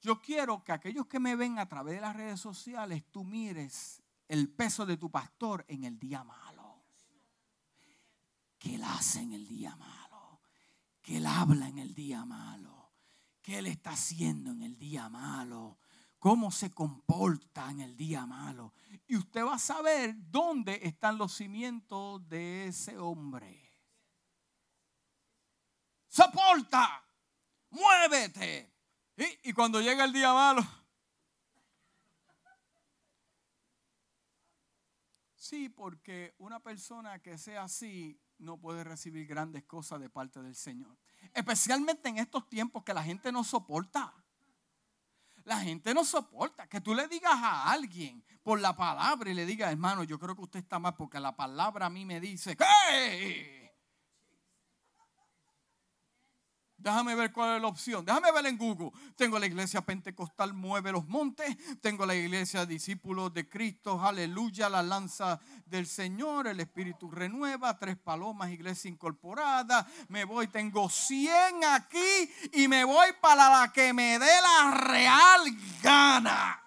[0.00, 4.02] Yo quiero que aquellos que me ven a través de las redes sociales, tú mires
[4.28, 6.82] el peso de tu pastor en el día malo.
[8.58, 10.40] Que él hace en el día malo.
[11.00, 12.92] Que él habla en el día malo.
[13.42, 15.78] Que él está haciendo en el día malo.
[16.22, 18.72] Cómo se comporta en el día malo.
[19.08, 23.74] Y usted va a saber dónde están los cimientos de ese hombre.
[26.06, 27.02] Soporta.
[27.70, 28.72] Muévete
[29.42, 30.62] y, cuando llega el día malo,
[35.34, 40.54] Sí, porque una persona que sea así no puede recibir grandes cosas de parte del
[40.54, 40.96] Señor.
[41.34, 44.14] Especialmente en estos tiempos que la gente no soporta.
[45.44, 49.46] La gente no soporta que tú le digas a alguien por la palabra y le
[49.46, 52.56] digas, hermano, yo creo que usted está mal porque la palabra a mí me dice,
[52.56, 53.61] ¿qué?
[56.82, 58.04] Déjame ver cuál es la opción.
[58.04, 58.90] Déjame ver en Google.
[59.16, 61.56] Tengo la iglesia pentecostal Mueve los Montes.
[61.80, 64.00] Tengo la iglesia Discípulos de Cristo.
[64.02, 64.68] Aleluya.
[64.68, 66.48] La lanza del Señor.
[66.48, 67.78] El Espíritu renueva.
[67.78, 68.50] Tres palomas.
[68.50, 69.86] Iglesia incorporada.
[70.08, 70.48] Me voy.
[70.48, 72.30] Tengo 100 aquí.
[72.54, 75.40] Y me voy para la que me dé la real
[75.82, 76.62] gana.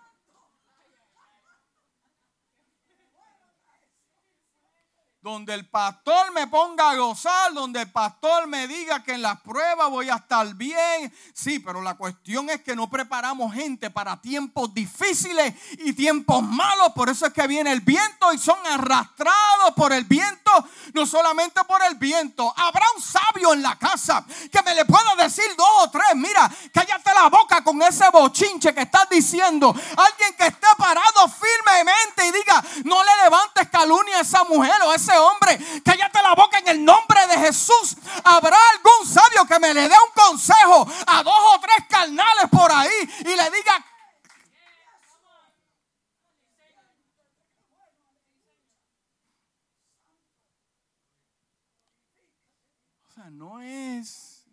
[5.26, 9.42] Donde el pastor me ponga a gozar, donde el pastor me diga que en las
[9.42, 11.12] pruebas voy a estar bien.
[11.34, 16.90] Sí, pero la cuestión es que no preparamos gente para tiempos difíciles y tiempos malos.
[16.94, 20.52] Por eso es que viene el viento y son arrastrados por el viento,
[20.94, 22.54] no solamente por el viento.
[22.56, 26.52] Habrá un sabio en la casa que me le pueda decir dos o tres, mira,
[26.72, 29.74] cállate la boca con ese bochinche que estás diciendo.
[29.98, 33.45] Alguien que esté parado firmemente y diga, no le levantes
[33.86, 37.38] calumnia a esa mujer o a ese hombre, cállate la boca en el nombre de
[37.38, 37.96] Jesús.
[38.24, 42.72] Habrá algún sabio que me le dé un consejo a dos o tres carnales por
[42.72, 43.86] ahí y le diga,
[53.08, 54.46] O sea, no es,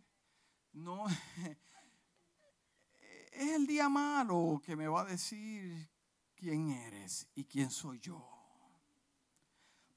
[0.72, 1.06] no
[3.32, 5.90] es el día malo que me va a decir
[6.36, 8.41] quién eres y quién soy yo.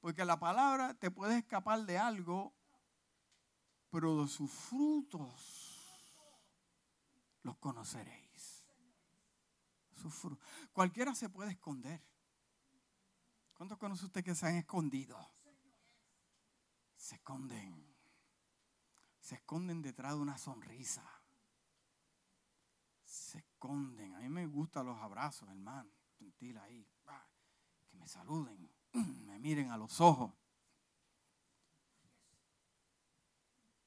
[0.06, 2.54] Porque la palabra te puede escapar de algo,
[3.90, 5.34] pero de sus frutos
[7.42, 8.64] los conoceréis.
[10.72, 12.00] Cualquiera se puede esconder.
[13.54, 15.18] ¿Cuántos conoce usted que se han escondido?
[16.94, 17.92] Se esconden.
[19.18, 21.02] Se esconden detrás de una sonrisa.
[23.02, 24.14] Se esconden.
[24.14, 25.90] A mí me gustan los abrazos, hermano.
[26.16, 26.88] Gentil ahí.
[27.88, 30.32] Que me saluden me miren a los ojos.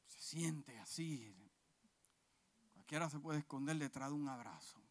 [0.08, 1.36] Se siente así.
[2.74, 4.82] Cualquiera se puede esconder detrás de un abrazo.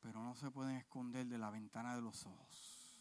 [0.00, 2.98] Pero no se pueden esconder de la ventana de los ojos.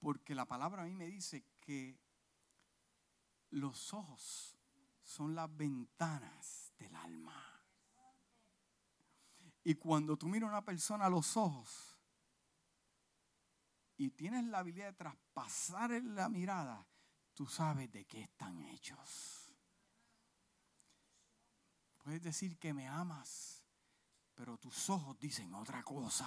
[0.00, 1.98] Porque la palabra a mí me dice que
[3.50, 4.56] los ojos
[5.02, 7.50] son las ventanas del alma.
[9.62, 11.89] Y cuando tú miras a una persona a los ojos,
[14.00, 16.86] y tienes la habilidad de traspasar la mirada,
[17.34, 19.52] tú sabes de qué están hechos.
[21.98, 23.62] Puedes decir que me amas,
[24.34, 26.26] pero tus ojos dicen otra cosa,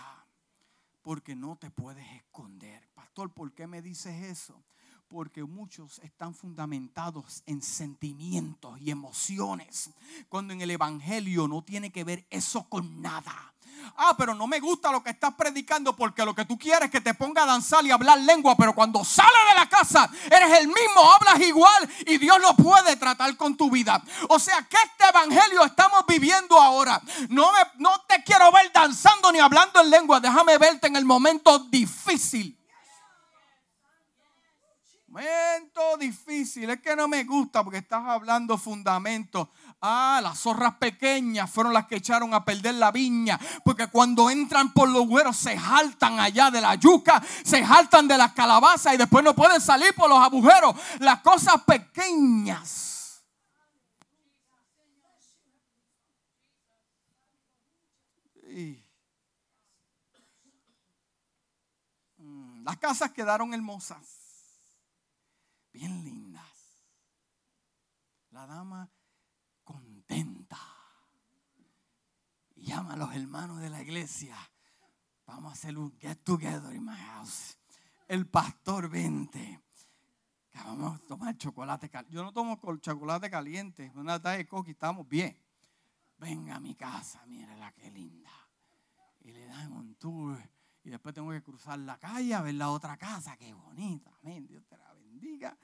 [1.02, 2.88] porque no te puedes esconder.
[2.94, 4.64] Pastor, ¿por qué me dices eso?
[5.08, 9.90] Porque muchos están fundamentados en sentimientos y emociones,
[10.30, 13.56] cuando en el Evangelio no tiene que ver eso con nada.
[13.98, 16.92] Ah, pero no me gusta lo que estás predicando porque lo que tú quieres es
[16.92, 20.60] que te ponga a danzar y hablar lengua, pero cuando sales de la casa eres
[20.60, 24.02] el mismo, hablas igual y Dios lo puede tratar con tu vida.
[24.30, 27.02] O sea, que este evangelio estamos viviendo ahora.
[27.30, 31.06] No, me, no te quiero ver danzando ni hablando en lengua, déjame verte en el
[31.06, 32.60] momento difícil.
[35.14, 39.52] Momento difícil, es que no me gusta porque estás hablando fundamento.
[39.86, 43.38] Ah, las zorras pequeñas fueron las que echaron a perder la viña.
[43.66, 48.18] Porque cuando entran por los güeros se jaltan allá de la yuca, se jaltan de
[48.18, 50.74] las calabazas y después no pueden salir por los agujeros.
[51.00, 53.22] Las cosas pequeñas.
[62.64, 64.00] Las casas quedaron hermosas,
[65.74, 66.48] bien lindas.
[68.30, 68.93] La dama
[72.56, 74.38] y llama a los hermanos de la iglesia.
[75.26, 77.58] Vamos a hacer un get together in my house.
[78.08, 79.62] El pastor vente.
[80.54, 82.16] Vamos a tomar chocolate caliente.
[82.16, 83.92] Yo no tomo chocolate caliente.
[83.96, 85.38] Una tarde de coqui, estamos bien.
[86.18, 87.26] Venga a mi casa,
[87.58, 88.32] la que linda.
[89.22, 90.38] Y le dan un tour.
[90.84, 93.36] Y después tengo que cruzar la calle a ver la otra casa.
[93.38, 94.12] Qué bonita.
[94.22, 94.46] Amén.
[94.48, 95.58] Dios te la bendiga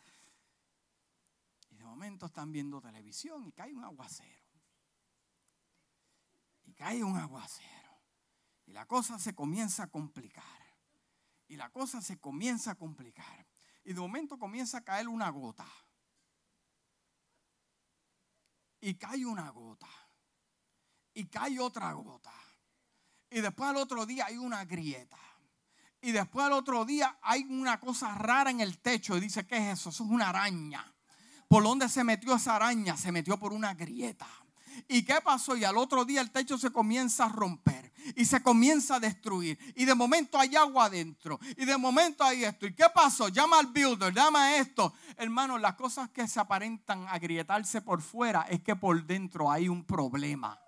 [1.90, 4.48] momento están viendo televisión y cae un aguacero.
[6.64, 7.70] Y cae un aguacero.
[8.66, 10.44] Y la cosa se comienza a complicar.
[11.48, 13.48] Y la cosa se comienza a complicar.
[13.84, 15.68] Y de momento comienza a caer una gota.
[18.82, 19.90] Y cae una gota.
[21.14, 22.34] Y cae otra gota.
[23.32, 25.18] Y después al otro día hay una grieta.
[26.02, 29.18] Y después al otro día hay una cosa rara en el techo.
[29.18, 29.90] Y dice, ¿qué es eso?
[29.90, 30.96] Eso es una araña.
[31.50, 32.96] ¿Por dónde se metió esa araña?
[32.96, 34.28] Se metió por una grieta.
[34.88, 35.58] ¿Y qué pasó?
[35.58, 39.58] Y al otro día el techo se comienza a romper y se comienza a destruir.
[39.76, 41.40] Y de momento hay agua adentro.
[41.58, 42.68] Y de momento hay esto.
[42.68, 43.30] ¿Y qué pasó?
[43.30, 44.94] Llama al builder, llama a esto.
[45.18, 49.84] Hermano, las cosas que se aparentan agrietarse por fuera es que por dentro hay un
[49.84, 50.60] problema.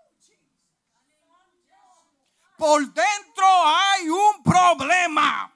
[2.57, 5.53] Por dentro hay un problema.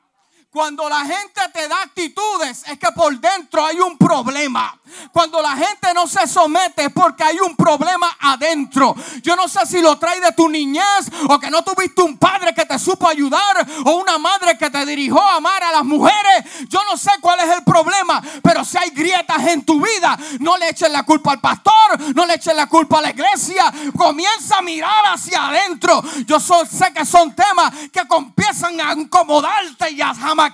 [0.56, 4.74] Cuando la gente te da actitudes es que por dentro hay un problema.
[5.12, 8.96] Cuando la gente no se somete es porque hay un problema adentro.
[9.22, 12.54] Yo no sé si lo trae de tu niñez o que no tuviste un padre
[12.54, 16.70] que te supo ayudar o una madre que te dirigió a amar a las mujeres.
[16.70, 20.56] Yo no sé cuál es el problema, pero si hay grietas en tu vida, no
[20.56, 23.74] le eches la culpa al pastor, no le eches la culpa a la iglesia.
[23.98, 26.02] Comienza a mirar hacia adentro.
[26.26, 30.45] Yo sé que son temas que comienzan a incomodarte y a jamás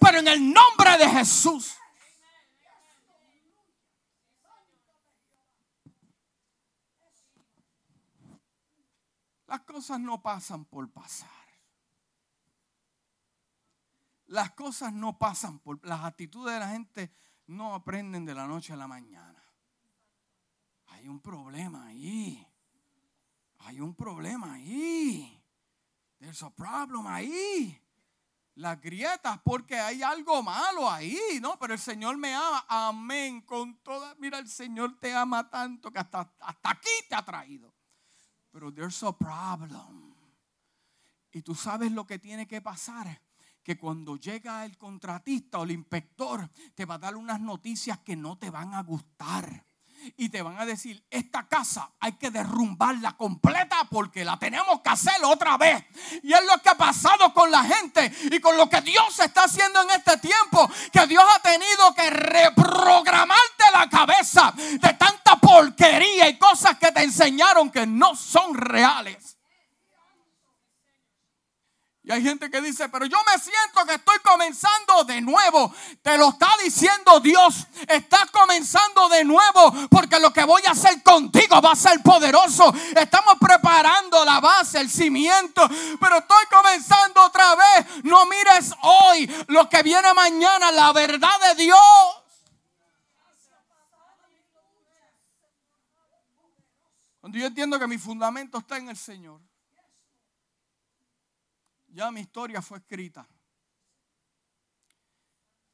[0.00, 1.76] pero en el nombre de Jesús.
[9.46, 11.28] Las cosas no pasan por pasar.
[14.26, 15.84] Las cosas no pasan por...
[15.84, 17.10] Las actitudes de la gente
[17.46, 19.42] no aprenden de la noche a la mañana.
[20.86, 22.46] Hay un problema ahí.
[23.58, 25.42] Hay un problema ahí.
[26.20, 27.80] There's a problem ahí
[28.60, 31.58] las grietas porque hay algo malo ahí, ¿no?
[31.58, 35.98] Pero el Señor me ama, amén, con toda, mira, el Señor te ama tanto que
[35.98, 37.74] hasta, hasta aquí te ha traído.
[38.50, 40.14] Pero there's a problem.
[41.32, 43.22] Y tú sabes lo que tiene que pasar.
[43.62, 48.16] Que cuando llega el contratista o el inspector, te va a dar unas noticias que
[48.16, 49.69] no te van a gustar
[50.16, 54.90] y te van a decir, esta casa hay que derrumbarla completa porque la tenemos que
[54.90, 55.84] hacer otra vez.
[56.22, 59.44] Y es lo que ha pasado con la gente y con lo que Dios está
[59.44, 66.28] haciendo en este tiempo, que Dios ha tenido que reprogramarte la cabeza de tanta porquería
[66.28, 69.39] y cosas que te enseñaron que no son reales.
[72.10, 75.72] Y hay gente que dice, pero yo me siento que estoy comenzando de nuevo.
[76.02, 77.68] Te lo está diciendo Dios.
[77.86, 82.74] Estás comenzando de nuevo porque lo que voy a hacer contigo va a ser poderoso.
[82.96, 85.62] Estamos preparando la base, el cimiento.
[86.00, 88.02] Pero estoy comenzando otra vez.
[88.02, 91.78] No mires hoy lo que viene mañana, la verdad de Dios.
[97.20, 99.49] Cuando yo entiendo que mi fundamento está en el Señor
[101.90, 103.28] ya mi historia fue escrita.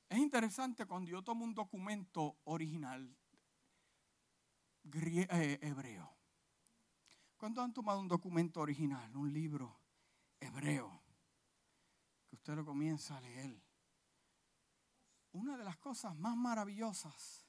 [0.08, 3.16] Es interesante cuando yo tomo un documento original
[4.92, 6.16] eh, hebreo.
[7.36, 9.80] ¿Cuándo han tomado un documento original, un libro
[10.40, 11.02] hebreo,
[12.28, 13.66] que usted lo comienza a leer?
[15.36, 17.46] una de las cosas más maravillosas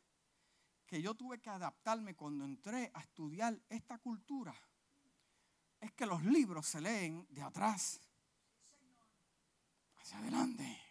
[0.85, 4.53] que yo tuve que adaptarme cuando entré a estudiar esta cultura
[5.79, 8.01] es que los libros se leen de atrás
[10.07, 10.81] hacia adelante.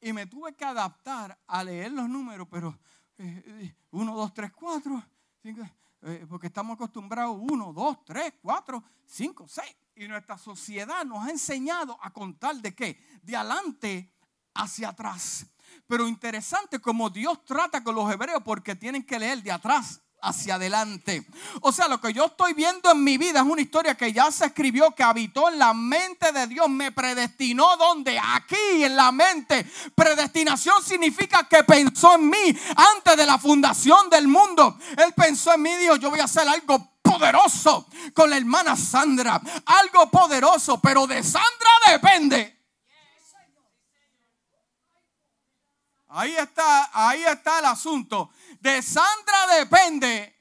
[0.00, 2.78] Y me tuve que adaptar a leer los números, pero
[3.90, 5.02] 1, 2, 3, 4,
[6.28, 9.76] porque estamos acostumbrados 1, 2, 3, 4, 5, 6.
[9.96, 13.02] Y nuestra sociedad nos ha enseñado a contar de qué?
[13.22, 14.14] De adelante
[14.54, 15.46] hacia atrás.
[15.86, 20.56] Pero interesante como Dios trata con los hebreos porque tienen que leer de atrás hacia
[20.56, 21.24] adelante.
[21.60, 24.30] O sea, lo que yo estoy viendo en mi vida es una historia que ya
[24.30, 29.12] se escribió, que habitó en la mente de Dios, me predestinó donde aquí en la
[29.12, 29.66] mente.
[29.94, 32.58] Predestinación significa que pensó en mí
[32.96, 34.78] antes de la fundación del mundo.
[34.96, 39.40] Él pensó en mí dijo, yo voy a hacer algo poderoso con la hermana Sandra,
[39.66, 42.63] algo poderoso, pero de Sandra depende.
[46.16, 48.30] Ahí está, ahí está el asunto.
[48.60, 50.33] De Sandra depende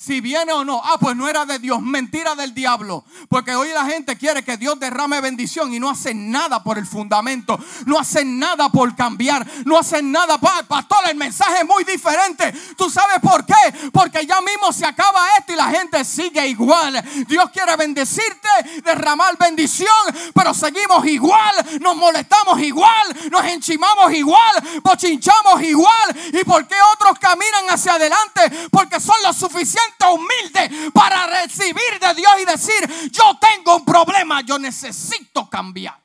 [0.00, 0.80] si viene o no.
[0.82, 3.04] Ah, pues no era de Dios, mentira del diablo.
[3.28, 6.86] Porque hoy la gente quiere que Dios derrame bendición y no hacen nada por el
[6.86, 10.38] fundamento, no hacen nada por cambiar, no hacen nada.
[10.38, 12.50] Pastor, el mensaje es muy diferente.
[12.78, 13.90] ¿Tú sabes por qué?
[13.92, 17.04] Porque ya mismo se acaba esto y la gente sigue igual.
[17.28, 18.48] Dios quiere bendecirte,
[18.82, 19.88] derramar bendición,
[20.34, 26.16] pero seguimos igual, nos molestamos igual, nos enchimamos igual, pochinchamos igual.
[26.32, 28.68] ¿Y por qué otros caminan hacia adelante?
[28.70, 34.40] Porque son lo suficiente humilde para recibir de Dios y decir, yo tengo un problema,
[34.42, 36.00] yo necesito cambiar.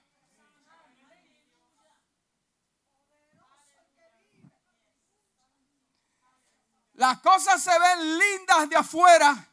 [6.93, 9.49] Las cosas se ven lindas de afuera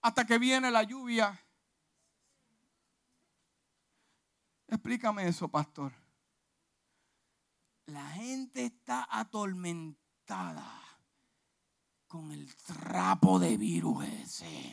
[0.00, 1.40] hasta que viene la lluvia.
[4.68, 5.92] Explícame eso, pastor.
[7.86, 10.83] La gente está atormentada
[12.14, 14.72] con el trapo de virus ese.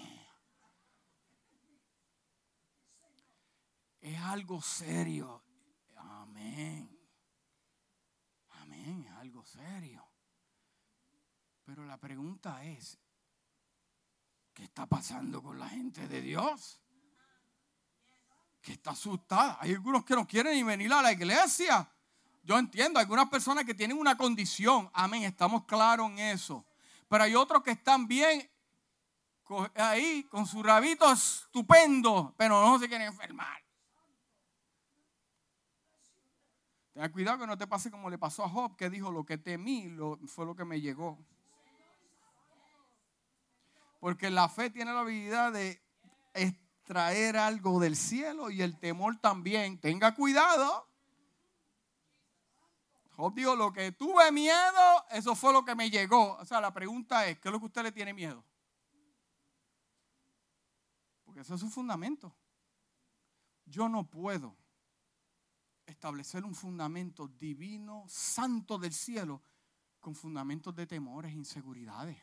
[4.00, 5.42] Es algo serio.
[5.96, 6.88] Amén.
[8.50, 10.08] Amén, es algo serio.
[11.64, 13.00] Pero la pregunta es,
[14.54, 16.80] ¿qué está pasando con la gente de Dios?
[18.62, 19.58] Que está asustada.
[19.60, 21.92] Hay algunos que no quieren ni venir a la iglesia.
[22.44, 24.92] Yo entiendo, algunas personas que tienen una condición.
[24.94, 26.68] Amén, estamos claros en eso.
[27.12, 28.50] Pero hay otros que están bien
[29.76, 33.62] ahí con su rabito estupendo, pero no se quieren enfermar.
[36.94, 39.38] Ten cuidado que no te pase como le pasó a Job, que dijo, lo que
[39.38, 41.20] temí lo, fue lo que me llegó.
[44.00, 45.84] Porque la fe tiene la habilidad de
[46.34, 49.82] extraer algo del cielo y el temor también.
[49.82, 50.88] Tenga cuidado.
[53.22, 56.38] Job lo que tuve miedo, eso fue lo que me llegó.
[56.38, 58.44] O sea, la pregunta es, ¿qué es lo que usted le tiene miedo?
[61.24, 62.36] Porque eso es un fundamento.
[63.64, 64.58] Yo no puedo
[65.86, 69.44] establecer un fundamento divino, santo del cielo,
[70.00, 72.18] con fundamentos de temores, inseguridades.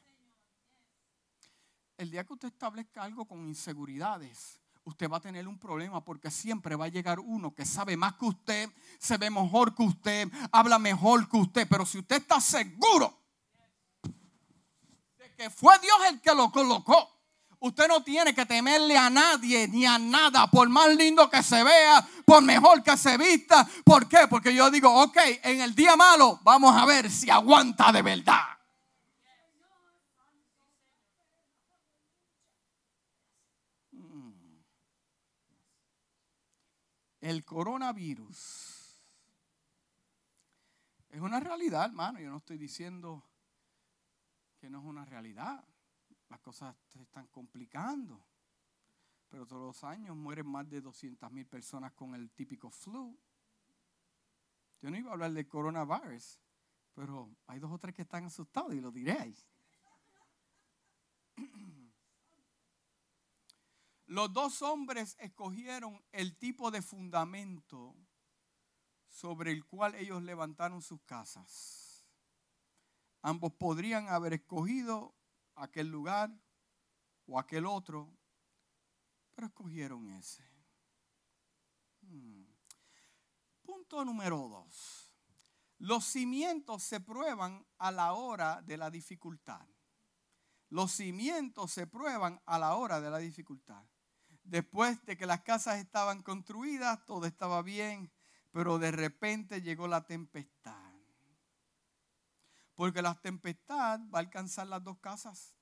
[1.97, 6.31] El día que usted establezca algo con inseguridades, usted va a tener un problema porque
[6.31, 10.29] siempre va a llegar uno que sabe más que usted, se ve mejor que usted,
[10.51, 11.69] habla mejor que usted.
[11.69, 13.17] Pero si usted está seguro
[15.19, 17.09] de que fue Dios el que lo colocó,
[17.61, 21.63] usted no tiene que temerle a nadie ni a nada, por más lindo que se
[21.63, 23.69] vea, por mejor que se vista.
[23.85, 24.27] ¿Por qué?
[24.29, 28.58] Porque yo digo, ok, en el día malo vamos a ver si aguanta de verdad.
[37.29, 38.79] El coronavirus
[41.11, 42.21] es una realidad, hermano.
[42.21, 43.23] Yo no estoy diciendo
[44.59, 45.65] que no es una realidad.
[46.29, 48.23] Las cosas se están complicando.
[49.29, 53.19] Pero todos los años mueren más de 200 mil personas con el típico flu.
[54.81, 56.39] Yo no iba a hablar del coronavirus,
[56.95, 59.47] pero hay dos o tres que están asustados y lo diréis.
[64.09, 67.95] Los dos hombres escogieron el tipo de fundamento
[69.11, 72.07] sobre el cual ellos levantaron sus casas.
[73.21, 75.15] Ambos podrían haber escogido
[75.57, 76.31] aquel lugar
[77.27, 78.11] o aquel otro,
[79.35, 80.43] pero escogieron ese.
[82.01, 82.47] Hmm.
[83.61, 85.13] Punto número dos.
[85.77, 89.69] Los cimientos se prueban a la hora de la dificultad.
[90.71, 93.85] Los cimientos se prueban a la hora de la dificultad.
[94.49, 98.11] Después de que las casas estaban construidas, todo estaba bien,
[98.51, 100.95] pero de repente llegó la tempestad.
[102.75, 105.55] Porque la tempestad va a alcanzar las dos casas.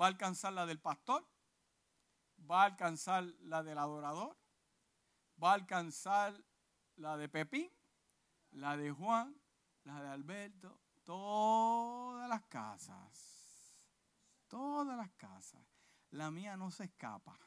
[0.00, 1.28] Va a alcanzar la del pastor,
[2.48, 4.38] va a alcanzar la del adorador,
[5.42, 6.40] va a alcanzar
[6.94, 7.68] la de Pepín,
[8.52, 9.36] la de Juan,
[9.82, 13.74] la de Alberto, todas las casas.
[14.46, 15.71] Todas las casas.
[16.12, 17.38] La mía no se escapa.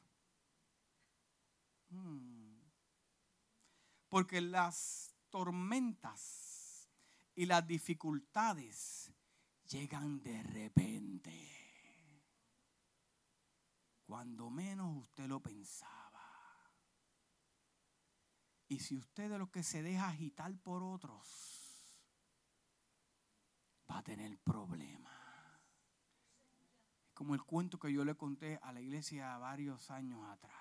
[1.90, 2.60] Hmm.
[4.10, 6.90] Porque las tormentas
[7.36, 9.12] y las dificultades
[9.68, 11.56] llegan de repente.
[14.06, 16.06] Cuando menos usted lo pensaba.
[18.68, 21.28] Y si usted de lo que se deja agitar por otros,
[23.90, 25.15] va a tener problemas.
[27.16, 30.54] Como el cuento que yo le conté a la iglesia varios años atrás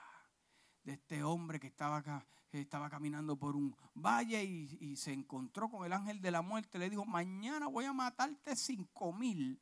[0.84, 5.92] de este hombre que estaba, estaba caminando por un valle y, se encontró con el
[5.92, 6.78] ángel de la muerte.
[6.78, 9.60] Le dijo, mañana voy a matarte cinco mil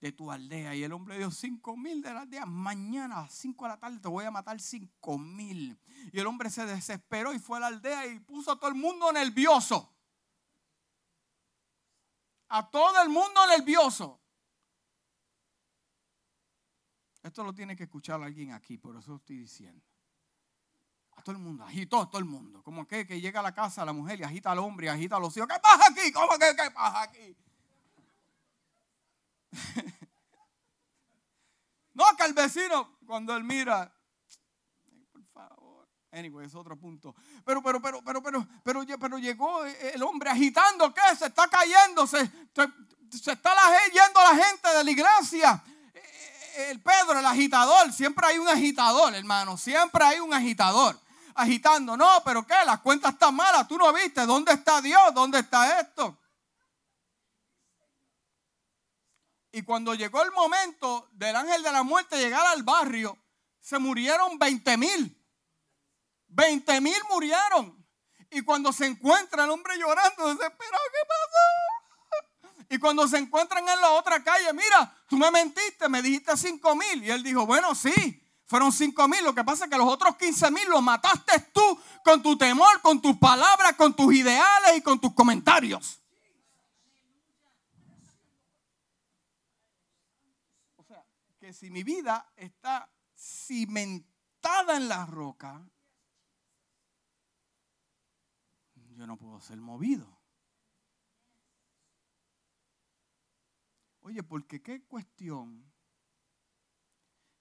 [0.00, 0.74] de tu aldea.
[0.74, 2.46] Y el hombre dijo, cinco mil de la aldea.
[2.46, 5.78] Mañana a las cinco de la tarde te voy a matar cinco mil.
[6.12, 8.76] Y el hombre se desesperó y fue a la aldea y puso a todo el
[8.76, 9.92] mundo nervioso.
[12.48, 14.19] A todo el mundo nervioso.
[17.30, 19.84] Esto lo tiene que escuchar alguien aquí, por eso estoy diciendo
[21.22, 22.60] todo el mundo, agitó todo el mundo.
[22.64, 25.14] Como que, que llega a la casa la mujer y agita al hombre y agita
[25.14, 25.48] a los hijos.
[25.48, 26.10] ¿Qué pasa aquí?
[26.10, 27.36] ¿Cómo que qué pasa aquí?
[31.94, 33.94] no, que el vecino, cuando él mira,
[35.12, 35.88] por favor.
[36.10, 37.14] Anyway, es otro punto.
[37.44, 41.14] Pero, pero, pero, pero, pero, pero, pero llegó el hombre agitando, ¿qué?
[41.16, 43.54] Se está cayendo, se, se, está
[43.92, 45.62] yendo la gente de la iglesia
[46.56, 50.98] el Pedro, el agitador, siempre hay un agitador, hermano, siempre hay un agitador
[51.34, 51.96] agitando.
[51.96, 52.54] No, pero ¿qué?
[52.64, 53.66] Las cuentas están malas.
[53.66, 54.26] Tú no viste.
[54.26, 55.14] ¿Dónde está Dios?
[55.14, 56.18] ¿Dónde está esto?
[59.52, 63.18] Y cuando llegó el momento del ángel de la muerte llegar al barrio,
[63.60, 65.16] se murieron 20 mil.
[66.28, 67.76] 20 mil murieron.
[68.30, 71.79] Y cuando se encuentra el hombre llorando, desesperado, ¿qué pasó?
[72.72, 76.76] Y cuando se encuentran en la otra calle, mira, tú me mentiste, me dijiste 5
[76.76, 77.02] mil.
[77.04, 77.92] Y él dijo, bueno, sí,
[78.46, 79.24] fueron 5 mil.
[79.24, 82.80] Lo que pasa es que los otros 15 mil los mataste tú con tu temor,
[82.80, 86.00] con tus palabras, con tus ideales y con tus comentarios.
[90.76, 91.04] O sea,
[91.40, 95.60] que si mi vida está cimentada en la roca,
[98.96, 100.19] yo no puedo ser movido.
[104.10, 105.72] Oye, porque qué cuestión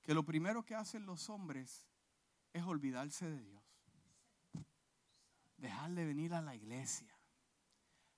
[0.03, 1.87] que lo primero que hacen los hombres
[2.53, 3.63] es olvidarse de Dios.
[5.57, 7.11] Dejar de venir a la iglesia.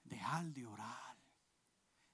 [0.04, 1.18] Dejar de orar.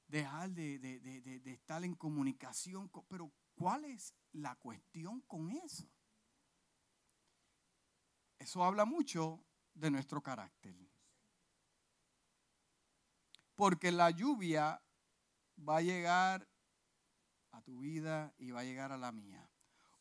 [0.08, 2.92] Dejar de, estar en comunicación.
[3.08, 5.90] pero ¿cuál es la cuestión con eso?
[8.38, 10.76] Eso habla mucho de nuestro carácter.
[13.56, 14.80] Porque la lluvia
[15.58, 16.48] va a llegar
[17.52, 19.50] a tu vida y va a llegar a la mía.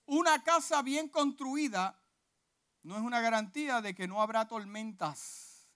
[0.07, 2.01] Una casa bien construida
[2.83, 5.69] no es una garantía de que no habrá tormentas,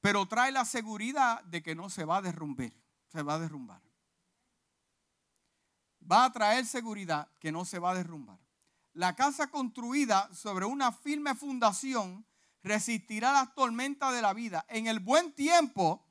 [0.00, 2.72] pero trae la seguridad de que no se va a derrumbar,
[3.08, 3.82] se va a derrumbar.
[6.10, 8.38] Va a traer seguridad que no se va a derrumbar.
[8.94, 12.26] La casa construida sobre una firme fundación
[12.62, 14.64] resistirá las tormentas de la vida.
[14.68, 16.02] En el buen tiempo,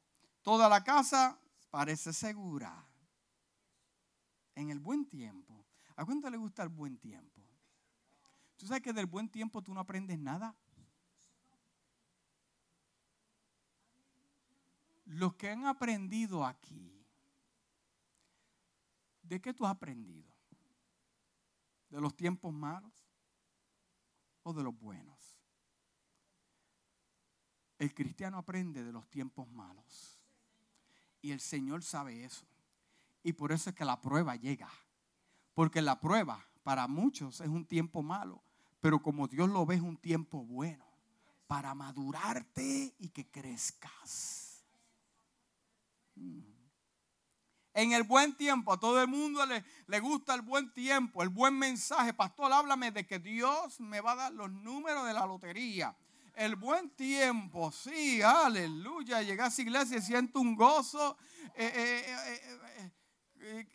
[0.44, 1.39] toda la casa
[1.70, 2.86] parece segura.
[4.56, 5.66] En el buen tiempo.
[5.96, 7.42] ¿A cuánto le gusta el buen tiempo?
[8.58, 10.56] ¿Tú sabes que del buen tiempo tú no aprendes nada?
[15.06, 17.04] Los que han aprendido aquí,
[19.24, 20.32] ¿de qué tú has aprendido?
[21.90, 22.94] ¿De los tiempos malos
[24.44, 25.40] o de los buenos?
[27.80, 30.19] El cristiano aprende de los tiempos malos.
[31.22, 32.46] Y el Señor sabe eso.
[33.24, 34.70] Y por eso es que la prueba llega.
[35.54, 38.42] Porque la prueba para muchos es un tiempo malo,
[38.80, 40.86] pero como Dios lo ve es un tiempo bueno
[41.48, 44.64] para madurarte y que crezcas.
[46.16, 46.42] Mm.
[47.74, 51.30] En el buen tiempo, a todo el mundo le, le, gusta el buen tiempo, el
[51.30, 52.14] buen mensaje.
[52.14, 55.96] Pastor, háblame de que Dios me va a dar los números de la lotería.
[56.40, 59.22] El buen tiempo, sí, aleluya.
[59.22, 61.18] Llegas a iglesia y siento un gozo.
[61.54, 62.92] Eh, eh,
[63.42, 63.74] eh,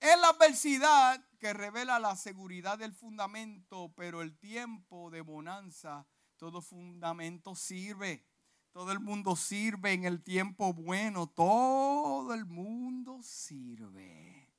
[0.00, 6.04] En la adversidad que revela la seguridad del fundamento, pero el tiempo de bonanza,
[6.36, 8.26] todo fundamento sirve.
[8.72, 11.26] Todo el mundo sirve en el tiempo bueno.
[11.26, 14.54] Todo el mundo sirve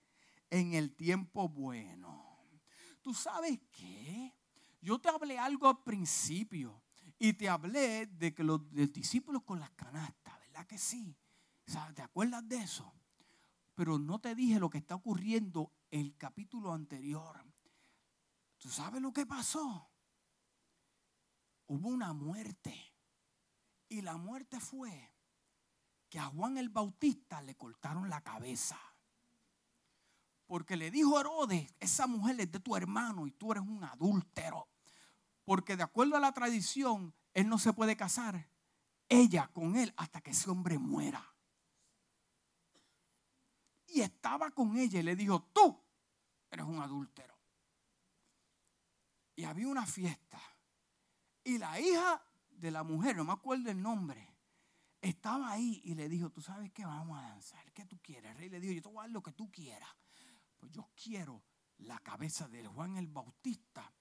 [0.49, 2.38] en el tiempo bueno.
[3.01, 4.34] ¿Tú sabes qué?
[4.82, 6.84] Yo te hablé algo al principio
[7.18, 11.16] y te hablé de que los discípulos con las canastas, ¿verdad que sí?
[11.95, 12.93] ¿Te acuerdas de eso?
[13.76, 17.45] Pero no te dije lo que está ocurriendo el capítulo anterior.
[18.57, 19.89] ¿Tú sabes lo que pasó?
[21.68, 22.91] Hubo una muerte.
[23.92, 25.12] Y la muerte fue
[26.08, 28.80] que a Juan el Bautista le cortaron la cabeza.
[30.48, 34.70] Porque le dijo Herodes, esa mujer es de tu hermano y tú eres un adúltero.
[35.44, 38.48] Porque de acuerdo a la tradición, él no se puede casar,
[39.10, 41.30] ella con él, hasta que ese hombre muera.
[43.88, 45.78] Y estaba con ella y le dijo, tú
[46.50, 47.38] eres un adúltero.
[49.36, 50.39] Y había una fiesta.
[51.44, 52.24] Y la hija
[52.62, 54.36] de la mujer, no me acuerdo el nombre,
[55.01, 58.32] estaba ahí y le dijo, tú sabes qué, vamos a danzar, ¿qué tú quieres?
[58.32, 59.89] El rey le dijo, yo te voy a dar lo que tú quieras.
[60.57, 61.43] Pues yo quiero
[61.80, 63.91] la cabeza de Juan el Bautista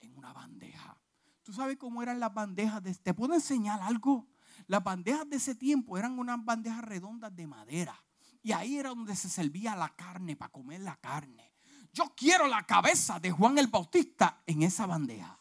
[0.00, 0.98] en una bandeja.
[1.42, 2.82] ¿Tú sabes cómo eran las bandejas?
[2.82, 4.26] De, ¿Te puedo enseñar algo?
[4.66, 8.02] Las bandejas de ese tiempo eran unas bandejas redondas de madera.
[8.42, 11.52] Y ahí era donde se servía la carne, para comer la carne.
[11.92, 15.38] Yo quiero la cabeza de Juan el Bautista en esa bandeja.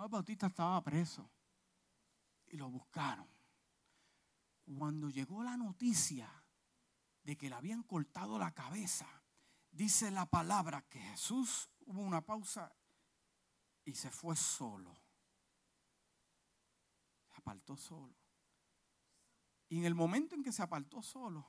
[0.00, 1.30] Juan Bautista estaba preso
[2.46, 3.28] y lo buscaron.
[4.78, 6.26] Cuando llegó la noticia
[7.22, 9.06] de que le habían cortado la cabeza,
[9.70, 12.74] dice la palabra que Jesús hubo una pausa
[13.84, 14.96] y se fue solo.
[17.26, 18.16] Se apartó solo.
[19.68, 21.44] Y en el momento en que se apartó solo,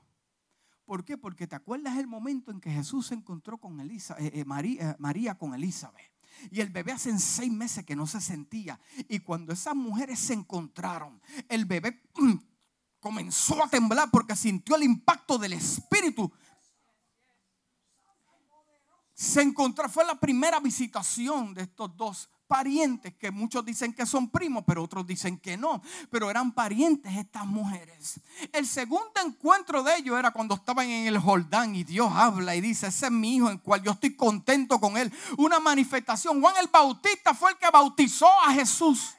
[0.83, 1.17] ¿por qué?
[1.17, 4.91] Porque te acuerdas el momento en que Jesús se encontró con Elisa, eh, eh, María,
[4.91, 6.10] eh, María con Elizabeth.
[6.51, 8.79] Y el bebé hace seis meses que no se sentía.
[9.09, 12.33] Y cuando esas mujeres se encontraron, el bebé mm,
[12.99, 16.31] comenzó a temblar porque sintió el impacto del Espíritu.
[19.13, 24.29] Se encontró, fue la primera visitación de estos dos parientes que muchos dicen que son
[24.29, 25.81] primos, pero otros dicen que no.
[26.09, 28.19] Pero eran parientes estas mujeres.
[28.51, 32.59] El segundo encuentro de ellos era cuando estaban en el Jordán y Dios habla y
[32.59, 35.09] dice, ese es mi hijo en cual yo estoy contento con él.
[35.37, 36.41] Una manifestación.
[36.41, 39.15] Juan el Bautista fue el que bautizó a Jesús.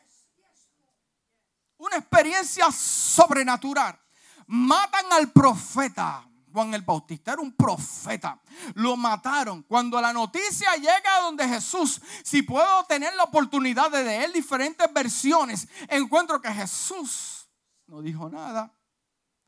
[1.78, 3.99] Una experiencia sobrenatural.
[4.47, 6.28] Matan al profeta.
[6.53, 8.40] Juan el Bautista era un profeta.
[8.74, 9.62] Lo mataron.
[9.62, 14.92] Cuando la noticia llega a donde Jesús, si puedo tener la oportunidad de leer diferentes
[14.92, 17.48] versiones, encuentro que Jesús
[17.86, 18.72] no dijo nada,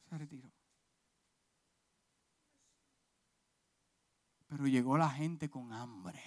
[0.09, 0.50] se retiró.
[4.48, 6.22] Pero llegó la gente con hambre.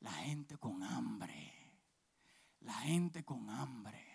[0.00, 1.52] La gente con hambre.
[2.60, 4.13] La gente con hambre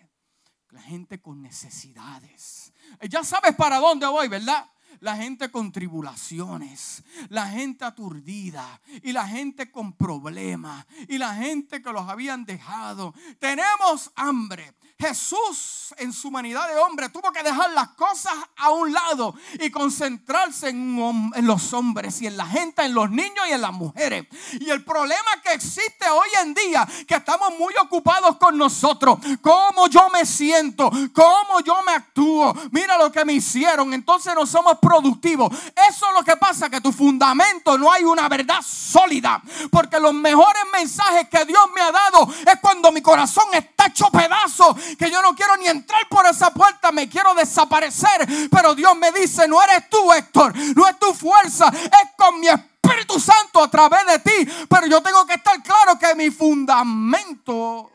[0.70, 2.72] la gente con necesidades.
[3.08, 4.66] Ya sabes para dónde voy, ¿verdad?
[5.00, 11.80] La gente con tribulaciones, la gente aturdida y la gente con problemas y la gente
[11.80, 13.14] que los habían dejado.
[13.38, 14.74] Tenemos hambre.
[15.00, 19.70] Jesús en su humanidad de hombre tuvo que dejar las cosas a un lado y
[19.70, 24.26] concentrarse en, los hombres y en la gente, en los niños y en las mujeres.
[24.60, 29.88] Y el problema que existe hoy en día, que estamos muy ocupados con nosotros, cómo
[29.88, 34.78] yo me siento, cómo yo me actúo, mira lo que me hicieron, entonces no somos
[34.78, 35.50] productivos.
[35.88, 40.14] Eso es lo que pasa, que tu fundamento no hay una verdad sólida, porque los
[40.14, 45.10] mejores mensajes que Dios me ha dado es cuando mi corazón está hecho pedazo que
[45.10, 48.26] yo no quiero ni entrar por esa puerta, me quiero desaparecer.
[48.50, 52.48] Pero Dios me dice, no eres tú, Héctor, no es tu fuerza, es con mi
[52.48, 54.52] Espíritu Santo a través de ti.
[54.68, 57.90] Pero yo tengo que estar claro que mi fundamento...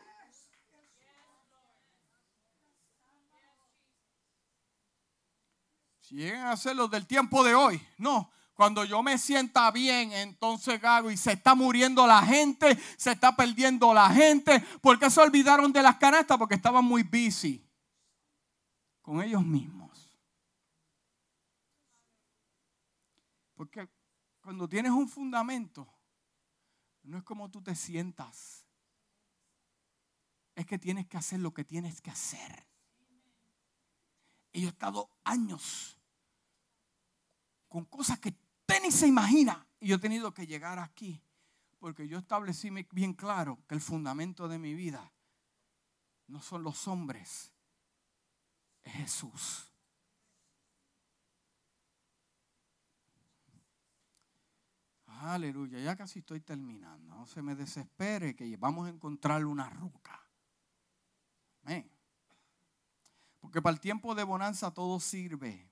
[6.02, 10.14] Si llegan a ser los del tiempo de hoy, no, cuando yo me sienta bien,
[10.14, 14.62] entonces hago y se está muriendo la gente, se está perdiendo la gente.
[14.82, 16.38] ¿Por qué se olvidaron de las canastas?
[16.38, 17.62] Porque estaban muy busy
[19.02, 20.10] con ellos mismos.
[23.56, 23.90] Porque
[24.42, 25.86] cuando tienes un fundamento,
[27.04, 28.66] no es como tú te sientas.
[30.56, 32.66] Es que tienes que hacer lo que tienes que hacer.
[34.54, 36.00] Y yo he estado años
[37.68, 38.45] con cosas que
[38.80, 39.66] ni se imagina.
[39.80, 41.22] Y yo he tenido que llegar aquí
[41.86, 45.12] porque yo establecí bien claro que el fundamento de mi vida
[46.28, 47.52] no son los hombres,
[48.84, 49.72] es Jesús.
[55.06, 57.14] Aleluya, ya casi estoy terminando.
[57.16, 60.20] No se me desespere que vamos a encontrar una roca.
[61.64, 61.88] Amén.
[63.40, 65.70] Porque para el tiempo de bonanza todo sirve.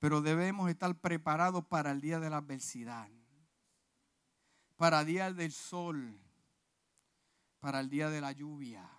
[0.00, 3.08] Pero debemos estar preparados para el día de la adversidad.
[4.76, 6.18] Para el día del sol.
[7.60, 8.90] Para el día de la lluvia.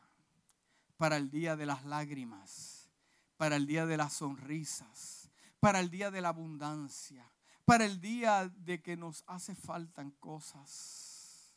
[0.98, 2.88] Para el día de las lágrimas.
[3.36, 5.32] Para el día de las sonrisas.
[5.60, 7.26] Para el día de la abundancia.
[7.66, 11.56] Para el día de que nos hace faltan cosas.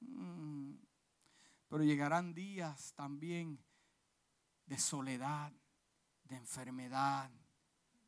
[0.00, 0.74] Mm.
[1.68, 3.62] Pero llegarán días también
[4.66, 5.52] de soledad,
[6.24, 7.30] de enfermedad,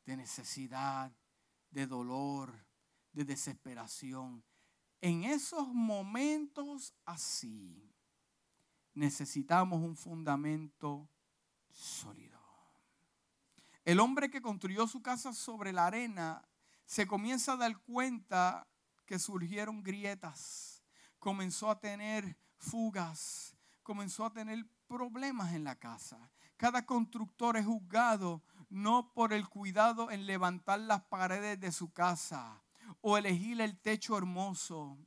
[0.04, 1.12] de necesidad,
[1.70, 2.66] de dolor,
[3.12, 4.44] de desesperación.
[5.00, 7.92] En esos momentos así
[8.94, 11.08] necesitamos un fundamento
[11.70, 12.40] sólido.
[13.84, 16.42] El hombre que construyó su casa sobre la arena
[16.86, 18.66] se comienza a dar cuenta
[19.04, 20.82] que surgieron grietas,
[21.18, 26.30] comenzó a tener fugas, comenzó a tener problemas en la casa.
[26.56, 28.42] Cada constructor es juzgado
[28.74, 32.60] no por el cuidado en levantar las paredes de su casa
[33.00, 34.98] o elegir el techo hermoso.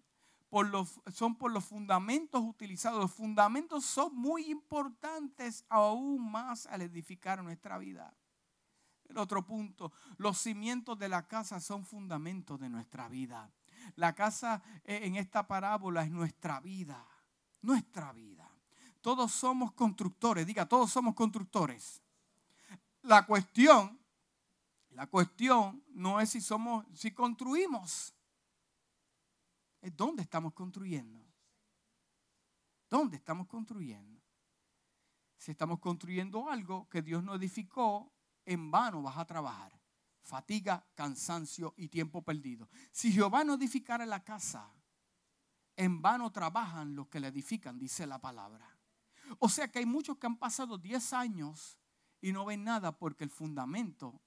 [1.14, 3.02] Son por los fundamentos utilizados.
[3.02, 8.16] Los fundamentos son muy importantes aún más al edificar nuestra vida.
[9.10, 13.52] El otro punto, los cimientos de la casa son fundamentos de nuestra vida.
[13.96, 17.06] La casa eh, en esta parábola es nuestra vida,
[17.62, 18.50] nuestra vida.
[19.02, 22.02] Todos somos constructores, diga, todos somos constructores.
[23.08, 23.98] La cuestión,
[24.90, 28.14] la cuestión no es si somos, si construimos,
[29.80, 31.26] es dónde estamos construyendo.
[32.90, 34.22] ¿Dónde estamos construyendo?
[35.38, 38.12] Si estamos construyendo algo que Dios no edificó,
[38.44, 39.80] en vano vas a trabajar.
[40.22, 42.68] Fatiga, cansancio y tiempo perdido.
[42.92, 44.70] Si Jehová no edificara la casa,
[45.78, 48.78] en vano trabajan los que la edifican, dice la palabra.
[49.40, 51.78] O sea que hay muchos que han pasado 10 años
[52.22, 54.20] y no ven nada porque el fundamento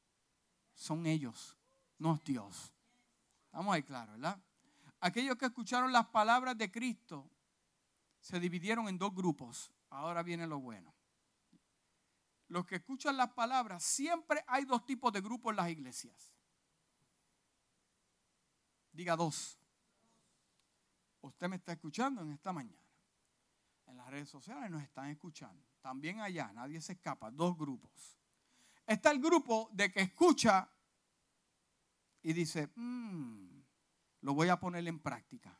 [0.75, 1.57] son ellos,
[1.99, 2.73] no es Dios.
[3.47, 4.41] Estamos ahí claro, ¿verdad?
[5.01, 7.29] Aquellos que escucharon las palabras de Cristo
[8.21, 9.73] se dividieron en dos grupos.
[9.91, 10.95] Ahora viene lo bueno.
[12.49, 16.35] Los que escuchan las palabras, siempre hay dos tipos de grupos en las iglesias.
[18.93, 19.59] Diga dos.
[21.23, 22.81] Usted me está escuchando en esta mañana
[23.91, 25.67] en las redes sociales nos están escuchando.
[25.81, 28.19] También allá, nadie se escapa, dos grupos.
[28.87, 30.69] Está el grupo de que escucha
[32.23, 33.63] y dice, mm,
[34.23, 35.59] lo voy a poner en práctica.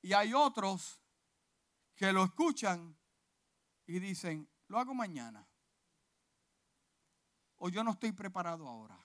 [0.00, 1.00] Y hay otros
[1.94, 2.96] que lo escuchan
[3.86, 5.46] y dicen, lo hago mañana.
[7.58, 8.98] O yo no estoy preparado ahora.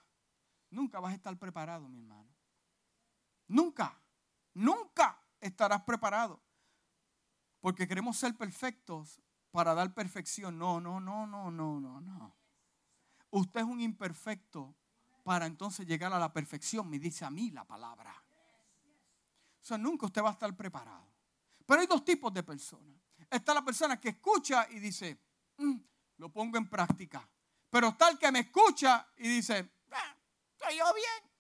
[0.71, 2.35] Nunca vas a estar preparado, mi hermano.
[3.47, 4.01] Nunca,
[4.53, 6.41] nunca estarás preparado
[7.59, 9.21] porque queremos ser perfectos
[9.57, 10.59] para dar perfección.
[10.59, 12.35] No, no, no, no, no, no, no.
[13.31, 14.75] Usted es un imperfecto
[15.23, 18.13] para entonces llegar a la perfección, me dice a mí la palabra.
[19.59, 21.11] O sea, nunca usted va a estar preparado.
[21.65, 23.01] Pero hay dos tipos de personas.
[23.31, 25.17] Está la persona que escucha y dice,
[25.57, 25.77] mm,
[26.17, 27.27] lo pongo en práctica.
[27.71, 29.71] Pero está el que me escucha y dice,
[30.51, 31.31] estoy yo bien.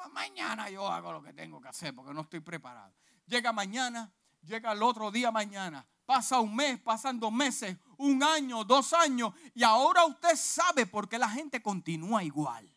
[0.00, 2.92] Ah, mañana yo hago lo que tengo que hacer porque no estoy preparado.
[3.26, 4.12] Llega mañana,
[4.42, 5.86] llega el otro día mañana.
[6.12, 11.08] Pasa un mes, pasan dos meses, un año, dos años, y ahora usted sabe por
[11.08, 12.70] qué la gente continúa igual.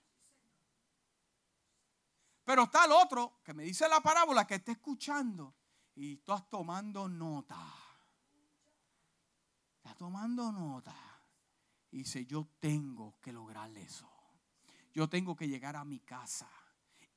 [2.45, 5.53] Pero está el otro que me dice la parábola que está escuchando
[5.95, 7.61] y estás tomando nota.
[9.83, 10.95] Está tomando nota.
[11.91, 14.09] Y dice, yo tengo que lograr eso.
[14.93, 16.49] Yo tengo que llegar a mi casa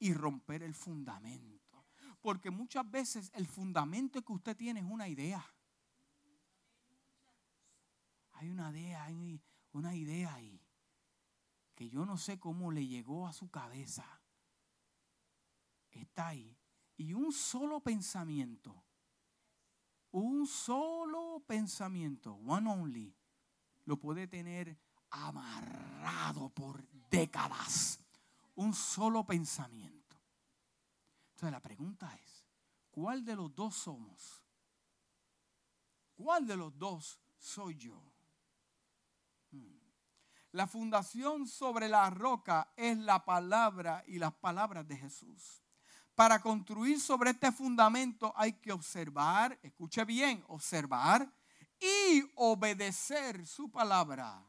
[0.01, 1.87] y romper el fundamento.
[2.21, 5.49] Porque muchas veces el fundamento que usted tiene es una idea.
[8.39, 9.09] Hay una idea,
[9.72, 10.62] una idea ahí.
[11.74, 14.20] Que yo no sé cómo le llegó a su cabeza.
[15.91, 16.57] Está ahí.
[16.97, 18.84] Y un solo pensamiento.
[20.12, 22.34] Un solo pensamiento.
[22.34, 23.16] One only.
[23.84, 24.78] Lo puede tener
[25.11, 28.01] amarrado por décadas.
[28.55, 30.16] Un solo pensamiento.
[31.30, 32.47] Entonces la pregunta es,
[32.93, 34.45] ¿cuál de los dos somos?
[36.14, 38.18] ¿Cuál de los dos soy yo?
[40.53, 45.62] La fundación sobre la roca es la palabra y las palabras de Jesús.
[46.14, 51.30] Para construir sobre este fundamento hay que observar, escuche bien, observar
[51.78, 54.44] y obedecer su palabra.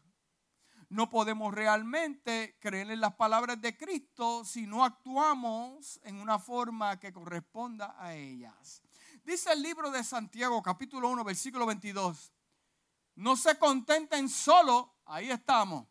[0.89, 6.99] no podemos realmente creer en las palabras de Cristo si no actuamos en una forma
[6.99, 8.81] que corresponda a ellas.
[9.23, 12.33] Dice el libro de Santiago, capítulo 1, versículo 22.
[13.17, 15.87] No se contenten solo, ahí estamos,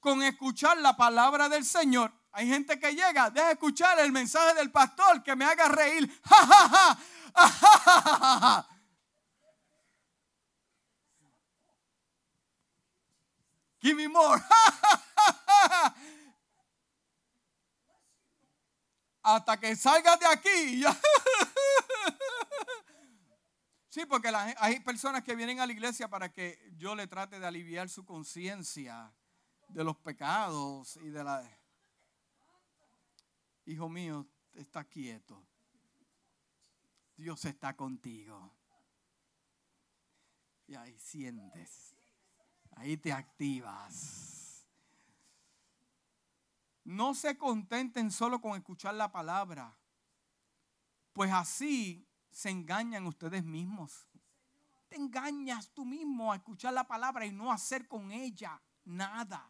[0.00, 2.12] con escuchar la palabra del Señor.
[2.32, 6.10] Hay gente que llega, deja escuchar el mensaje del pastor que me haga reír.
[13.80, 14.42] Give me more.
[19.22, 20.84] Hasta que salgas de aquí.
[23.94, 24.28] Sí, porque
[24.58, 28.04] hay personas que vienen a la iglesia para que yo le trate de aliviar su
[28.04, 29.14] conciencia
[29.68, 31.48] de los pecados y de la...
[33.66, 35.40] Hijo mío, está quieto.
[37.16, 38.52] Dios está contigo.
[40.66, 41.94] Y ahí sientes.
[42.72, 44.66] Ahí te activas.
[46.82, 49.72] No se contenten solo con escuchar la palabra.
[51.12, 54.08] Pues así se engañan ustedes mismos.
[54.88, 59.48] Te engañas tú mismo a escuchar la palabra y no hacer con ella nada.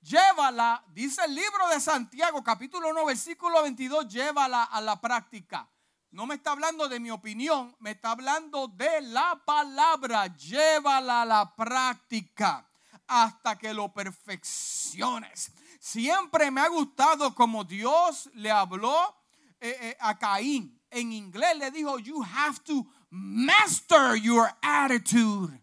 [0.00, 5.68] Llévala, dice el libro de Santiago, capítulo 1, versículo 22, llévala a la práctica.
[6.12, 10.28] No me está hablando de mi opinión, me está hablando de la palabra.
[10.28, 12.66] Llévala a la práctica
[13.08, 15.52] hasta que lo perfecciones.
[15.80, 19.16] Siempre me ha gustado como Dios le habló
[19.60, 25.60] eh, eh, a Caín en inglés le dijo, you have to master your attitude.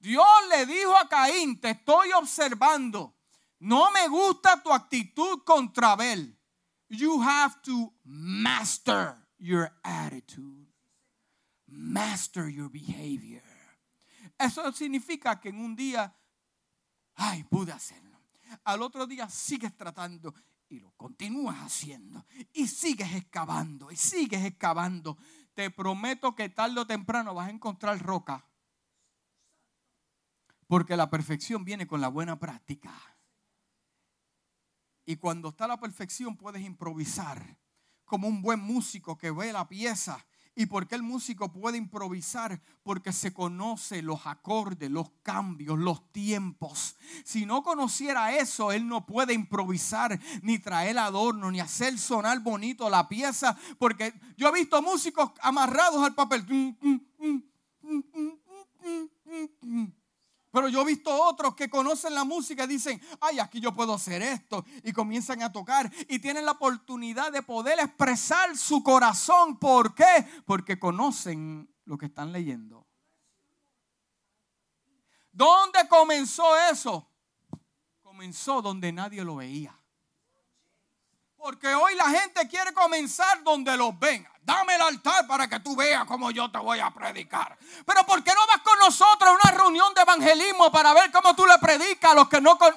[0.00, 3.14] Dios le dijo a Caín, te estoy observando.
[3.60, 6.36] No me gusta tu actitud contra Abel.
[6.88, 10.68] You have to master your attitude.
[11.66, 13.42] Master your behavior.
[14.38, 16.14] Eso significa que en un día,
[17.16, 18.20] ay, pude hacerlo.
[18.64, 20.32] Al otro día sigues tratando
[20.68, 25.16] y lo continúas haciendo y sigues excavando y sigues excavando,
[25.54, 28.46] te prometo que tarde o temprano vas a encontrar roca.
[30.66, 32.92] Porque la perfección viene con la buena práctica.
[35.04, 37.58] Y cuando está la perfección puedes improvisar
[38.04, 40.26] como un buen músico que ve la pieza
[40.58, 42.62] ¿Y por qué el músico puede improvisar?
[42.82, 46.96] Porque se conoce los acordes, los cambios, los tiempos.
[47.24, 52.88] Si no conociera eso, él no puede improvisar, ni traer adorno, ni hacer sonar bonito
[52.88, 53.54] la pieza.
[53.78, 56.46] Porque yo he visto músicos amarrados al papel.
[60.56, 63.92] Pero yo he visto otros que conocen la música y dicen, ay, aquí yo puedo
[63.92, 64.64] hacer esto.
[64.84, 69.58] Y comienzan a tocar y tienen la oportunidad de poder expresar su corazón.
[69.58, 70.26] ¿Por qué?
[70.46, 72.86] Porque conocen lo que están leyendo.
[75.30, 77.06] ¿Dónde comenzó eso?
[78.00, 79.78] Comenzó donde nadie lo veía.
[81.46, 84.26] Porque hoy la gente quiere comenzar donde los ven.
[84.42, 87.56] Dame el altar para que tú veas cómo yo te voy a predicar.
[87.86, 91.36] Pero ¿por qué no vas con nosotros a una reunión de evangelismo para ver cómo
[91.36, 92.74] tú le predicas a los que no con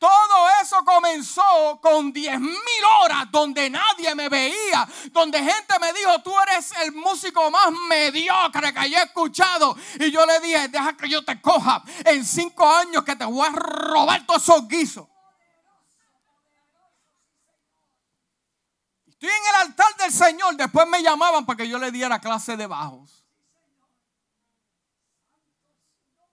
[0.00, 6.22] Todo eso comenzó con 10 mil horas donde nadie me veía, donde gente me dijo,
[6.22, 9.76] tú eres el músico más mediocre que haya escuchado.
[9.98, 13.46] Y yo le dije, deja que yo te coja en cinco años que te voy
[13.46, 15.06] a robar todos esos guisos.
[19.06, 20.56] Estoy en el altar del Señor.
[20.56, 23.22] Después me llamaban para que yo le diera clase de bajos.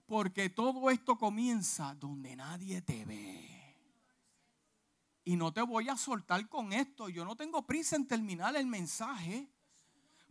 [0.06, 3.47] Porque todo esto comienza donde nadie te ve.
[5.28, 7.10] Y no te voy a soltar con esto.
[7.10, 9.46] Yo no tengo prisa en terminar el mensaje.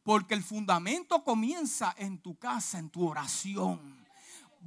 [0.02, 3.97] Porque el fundamento comienza en tu casa, en tu oración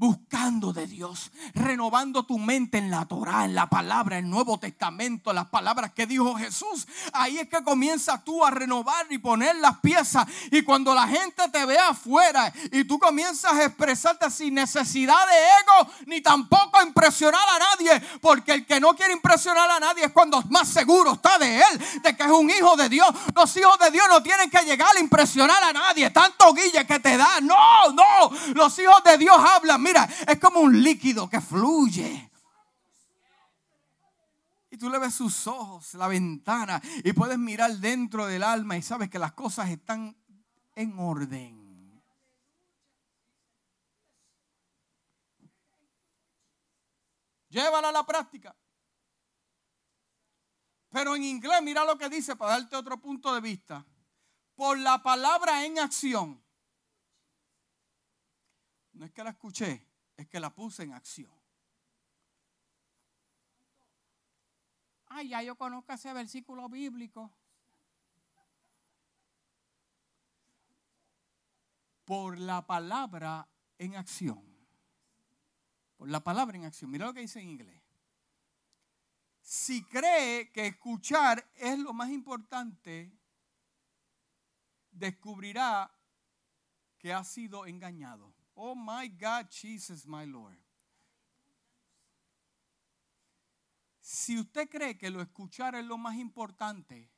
[0.00, 4.58] buscando de Dios, renovando tu mente en la Torah, en la palabra, en el Nuevo
[4.58, 6.88] Testamento, las palabras que dijo Jesús.
[7.12, 10.26] Ahí es que comienzas tú a renovar y poner las piezas.
[10.50, 15.34] Y cuando la gente te ve afuera y tú comienzas a expresarte sin necesidad de
[15.36, 20.12] ego, ni tampoco impresionar a nadie, porque el que no quiere impresionar a nadie es
[20.12, 23.08] cuando más seguro está de él, de que es un hijo de Dios.
[23.34, 26.98] Los hijos de Dios no tienen que llegar a impresionar a nadie, tanto guille que
[27.00, 27.38] te da.
[27.42, 32.30] No, no, los hijos de Dios hablan mira, es como un líquido que fluye.
[34.70, 38.82] Y tú le ves sus ojos, la ventana, y puedes mirar dentro del alma y
[38.82, 40.16] sabes que las cosas están
[40.76, 42.02] en orden.
[47.48, 48.54] Llévala a la práctica.
[50.88, 53.84] Pero en inglés, mira lo que dice para darte otro punto de vista.
[54.54, 56.40] Por la palabra en acción
[59.04, 59.86] es que la escuché,
[60.16, 61.32] es que la puse en acción.
[65.06, 67.32] Ay, ya yo conozco ese versículo bíblico.
[72.04, 73.48] Por la palabra
[73.78, 74.44] en acción.
[75.96, 76.90] Por la palabra en acción.
[76.90, 77.82] Mira lo que dice en inglés.
[79.40, 83.12] Si cree que escuchar es lo más importante,
[84.92, 85.92] descubrirá
[86.98, 88.39] que ha sido engañado.
[88.62, 90.58] Oh my God, Jesus, my Lord.
[94.02, 97.10] Si usted cree que lo escuchar es lo más importante,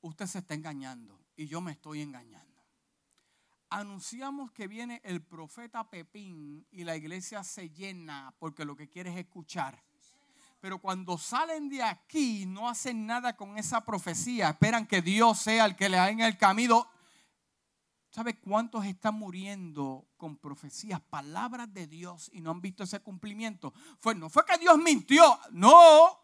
[0.00, 2.64] usted se está engañando y yo me estoy engañando.
[3.70, 9.12] Anunciamos que viene el profeta Pepín y la iglesia se llena porque lo que quiere
[9.12, 9.80] es escuchar.
[10.60, 15.64] Pero cuando salen de aquí no hacen nada con esa profecía, esperan que Dios sea
[15.64, 16.88] el que le haga en el camino
[18.16, 23.74] ¿Sabe cuántos están muriendo con profecías, palabras de Dios y no han visto ese cumplimiento?
[24.00, 26.18] Fue, no fue que Dios mintió, no.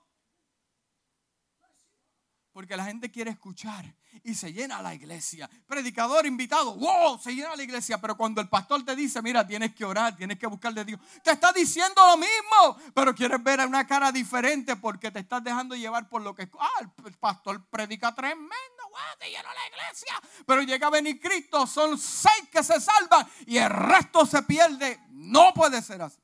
[2.53, 5.49] Porque la gente quiere escuchar y se llena la iglesia.
[5.67, 7.99] Predicador invitado, wow, se llena la iglesia.
[7.99, 11.01] Pero cuando el pastor te dice, mira, tienes que orar, tienes que buscar de Dios,
[11.23, 15.75] te está diciendo lo mismo, pero quieres ver una cara diferente porque te estás dejando
[15.75, 16.49] llevar por lo que.
[16.59, 18.83] Ah, el pastor predica tremendo
[19.19, 20.21] te llenó la iglesia.
[20.47, 25.01] Pero llega a venir Cristo, son seis que se salvan y el resto se pierde.
[25.11, 26.19] No puede ser así.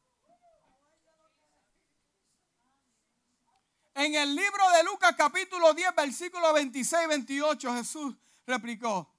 [3.99, 8.14] En el libro de Lucas capítulo 10, versículo 26 y 28, Jesús
[8.46, 9.12] replicó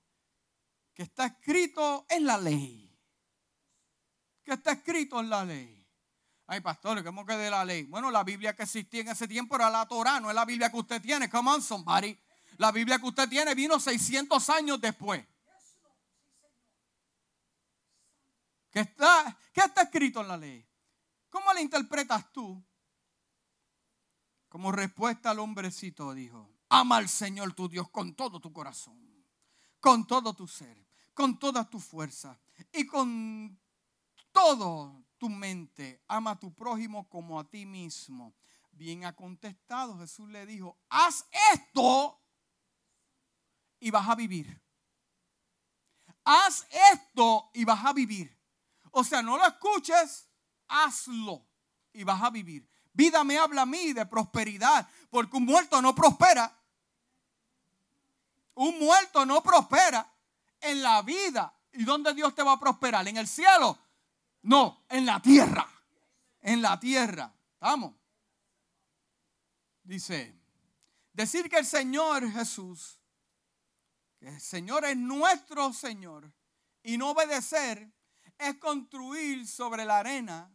[0.93, 2.97] que está escrito en la ley.
[4.41, 5.86] Que está escrito en la ley.
[6.47, 7.84] Ay, pastores, ¿cómo que de la ley?
[7.84, 10.71] Bueno, la Biblia que existía en ese tiempo era la Torah, no es la Biblia
[10.71, 11.30] que usted tiene.
[11.30, 12.17] Come on, somebody.
[12.55, 15.21] La Biblia que usted tiene vino 600 años después.
[18.71, 20.65] ¿Qué está, ¿Qué está escrito en la ley?
[21.30, 22.63] ¿Cómo la interpretas tú?
[24.49, 28.99] Como respuesta al hombrecito dijo, ama al Señor tu Dios con todo tu corazón,
[29.79, 32.39] con todo tu ser, con toda tu fuerza
[32.73, 33.59] y con
[34.31, 36.03] todo tu mente.
[36.07, 38.33] Ama a tu prójimo como a ti mismo.
[38.71, 42.19] Bien ha contestado, Jesús le dijo, haz esto
[43.79, 44.61] y vas a vivir.
[46.23, 48.35] Haz esto y vas a vivir.
[48.91, 50.27] O sea, no lo escuches,
[50.67, 51.45] hazlo
[51.93, 52.67] y vas a vivir.
[52.99, 56.53] Vida me habla a mí de prosperidad, porque un muerto no prospera.
[58.55, 60.05] Un muerto no prospera
[60.59, 61.57] en la vida.
[61.71, 63.07] ¿Y dónde Dios te va a prosperar?
[63.07, 63.79] ¿En el cielo?
[64.41, 65.65] No, en la tierra.
[66.41, 67.33] En la tierra.
[67.61, 67.95] Vamos.
[69.81, 70.37] Dice,
[71.13, 72.99] decir que el Señor Jesús
[74.19, 76.29] el Señor es nuestro Señor
[76.83, 77.89] y no obedecer
[78.37, 80.53] es construir sobre la arena,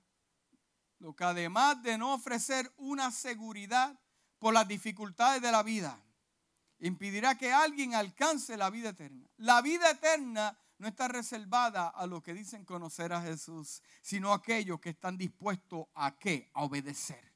[1.13, 3.99] que además de no ofrecer una seguridad
[4.39, 6.01] por las dificultades de la vida,
[6.79, 9.29] impedirá que alguien alcance la vida eterna.
[9.39, 14.37] La vida eterna no está reservada a los que dicen conocer a Jesús, sino a
[14.37, 16.51] aquellos que están dispuestos a qué?
[16.55, 17.33] A obedecer.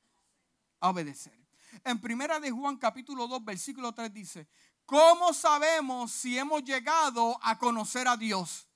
[0.80, 1.36] A obedecer.
[1.84, 4.48] En primera de Juan capítulo 2 versículo 3 dice,
[4.84, 8.67] ¿Cómo sabemos si hemos llegado a conocer a Dios?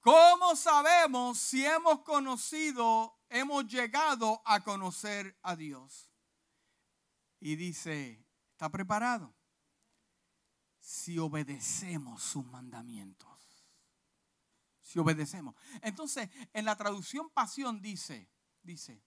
[0.00, 6.10] ¿Cómo sabemos si hemos conocido, hemos llegado a conocer a Dios?
[7.38, 9.34] Y dice, ¿está preparado?
[10.78, 13.28] Si obedecemos sus mandamientos.
[14.80, 15.54] Si obedecemos.
[15.82, 18.30] Entonces, en la traducción pasión dice,
[18.62, 19.02] dice,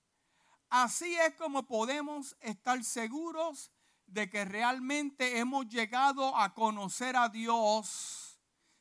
[0.70, 3.72] Así es como podemos estar seguros
[4.08, 8.33] de que realmente hemos llegado a conocer a Dios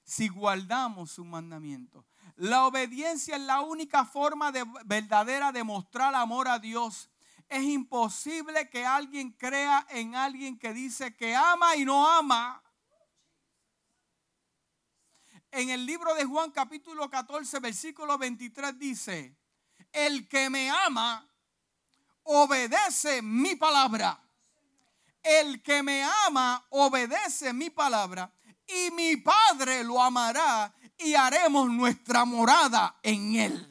[0.04, 2.04] si guardamos su mandamiento.
[2.36, 7.10] La obediencia es la única forma de verdadera de mostrar amor a Dios.
[7.48, 12.62] Es imposible que alguien crea en alguien que dice que ama y no ama.
[15.50, 19.36] En el libro de Juan capítulo 14 versículo 23 dice,
[19.92, 21.28] el que me ama
[22.24, 24.18] obedece mi palabra.
[25.22, 28.32] El que me ama obedece mi palabra
[28.66, 33.68] y mi Padre lo amará y haremos nuestra morada en él.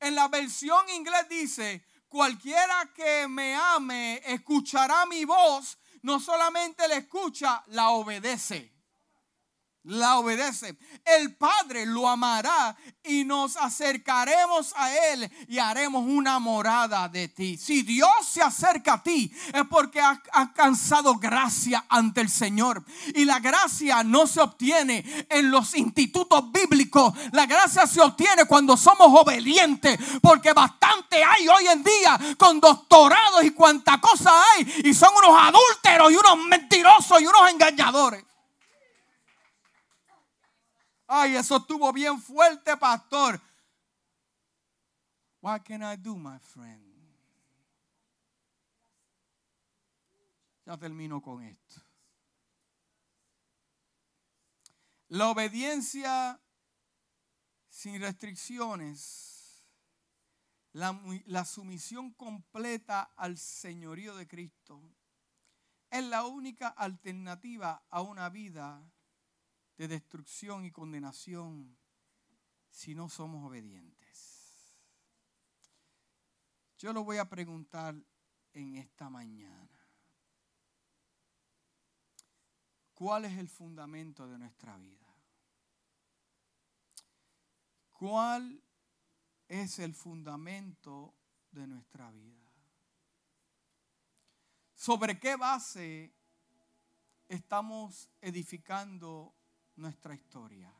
[0.00, 6.96] En la versión inglés dice, cualquiera que me ame escuchará mi voz, no solamente la
[6.96, 8.75] escucha, la obedece.
[9.86, 17.08] La obedece, el Padre lo amará y nos acercaremos a Él y haremos una morada
[17.08, 17.56] de ti.
[17.56, 22.84] Si Dios se acerca a ti es porque ha alcanzado gracia ante el Señor.
[23.14, 27.14] Y la gracia no se obtiene en los institutos bíblicos.
[27.32, 29.98] La gracia se obtiene cuando somos obedientes.
[30.20, 34.82] Porque bastante hay hoy en día con doctorados y cuanta cosa hay.
[34.84, 38.24] Y son unos adúlteros y unos mentirosos y unos engañadores.
[41.06, 43.40] Ay, eso estuvo bien fuerte, pastor.
[45.40, 46.82] What can I do, my friend?
[50.64, 51.80] Ya termino con esto.
[55.08, 56.40] La obediencia
[57.68, 59.64] sin restricciones,
[60.72, 64.82] la, la, sumisión completa al señorío de Cristo,
[65.90, 68.82] es la única alternativa a una vida
[69.76, 71.76] de destrucción y condenación
[72.70, 73.96] si no somos obedientes.
[76.78, 77.94] Yo lo voy a preguntar
[78.52, 79.70] en esta mañana.
[82.94, 85.06] ¿Cuál es el fundamento de nuestra vida?
[87.92, 88.62] ¿Cuál
[89.48, 91.14] es el fundamento
[91.50, 92.52] de nuestra vida?
[94.74, 96.14] ¿Sobre qué base
[97.28, 99.34] estamos edificando
[99.76, 100.72] nuestra historia.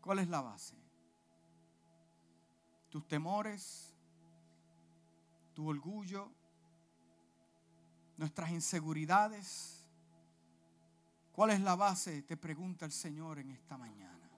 [0.00, 0.76] ¿Cuál es la base?
[2.88, 3.94] Tus temores,
[5.54, 6.30] tu orgullo,
[8.16, 9.84] nuestras inseguridades.
[11.32, 12.22] ¿Cuál es la base?
[12.22, 14.30] Te pregunta el Señor en esta mañana.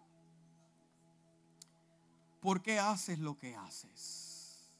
[2.41, 4.71] ¿Por qué haces lo que haces?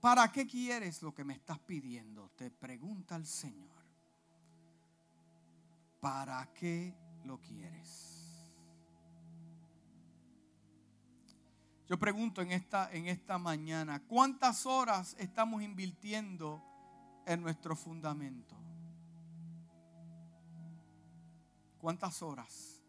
[0.00, 2.30] ¿Para qué quieres lo que me estás pidiendo?
[2.36, 3.77] Te pregunta el Señor.
[6.00, 6.94] ¿Para qué
[7.24, 8.08] lo quieres?
[11.88, 16.62] Yo pregunto en esta, en esta mañana, ¿cuántas horas estamos invirtiendo
[17.26, 18.54] en nuestro fundamento?
[21.78, 22.82] ¿Cuántas horas?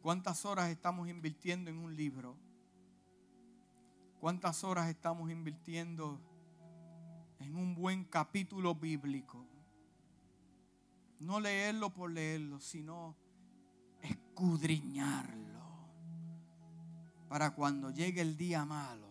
[0.00, 2.36] ¿Cuántas horas estamos invirtiendo en un libro?
[4.20, 6.20] ¿Cuántas horas estamos invirtiendo
[7.40, 9.44] en un buen capítulo bíblico?
[11.20, 13.16] No leerlo por leerlo, sino
[14.02, 15.48] escudriñarlo.
[17.28, 19.08] Para cuando llegue el día malo,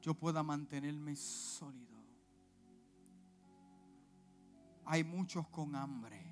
[0.00, 1.96] yo pueda mantenerme sólido.
[4.84, 6.22] Hay muchos con hambre.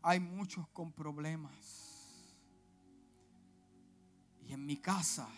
[0.00, 1.94] Hay muchos con problemas.
[4.42, 5.28] Y en mi casa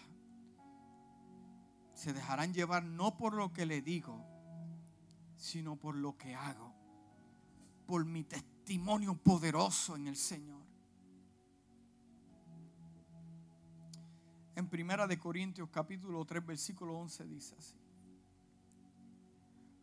[1.94, 4.22] se dejarán llevar no por lo que le digo,
[5.36, 6.72] sino por lo que hago,
[7.86, 10.64] por mi testimonio poderoso en el Señor.
[14.56, 17.76] En Primera de Corintios capítulo 3 versículo 11 dice así.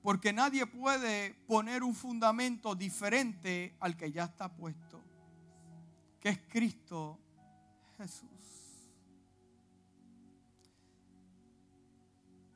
[0.01, 4.99] Porque nadie puede poner un fundamento diferente al que ya está puesto,
[6.19, 7.19] que es Cristo
[7.97, 8.29] Jesús.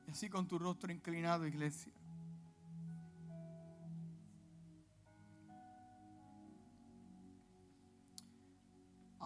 [0.08, 1.94] Y así con tu rostro inclinado, iglesia.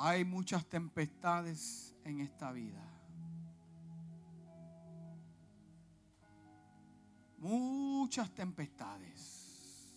[0.03, 2.84] Hay muchas tempestades en esta vida.
[7.38, 9.94] Muchas tempestades.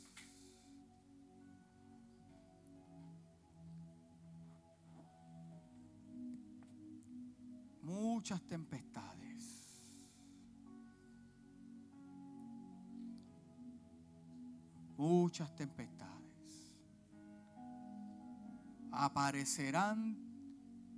[7.81, 9.82] Muchas tempestades.
[14.98, 16.14] Muchas tempestades
[18.97, 20.16] aparecerán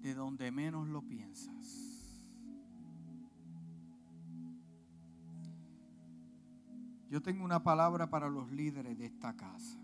[0.03, 1.87] de donde menos lo piensas.
[7.09, 9.79] Yo tengo una palabra para los líderes de esta casa.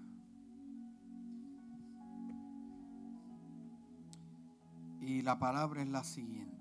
[5.01, 6.53] Y la palabra es la siguiente.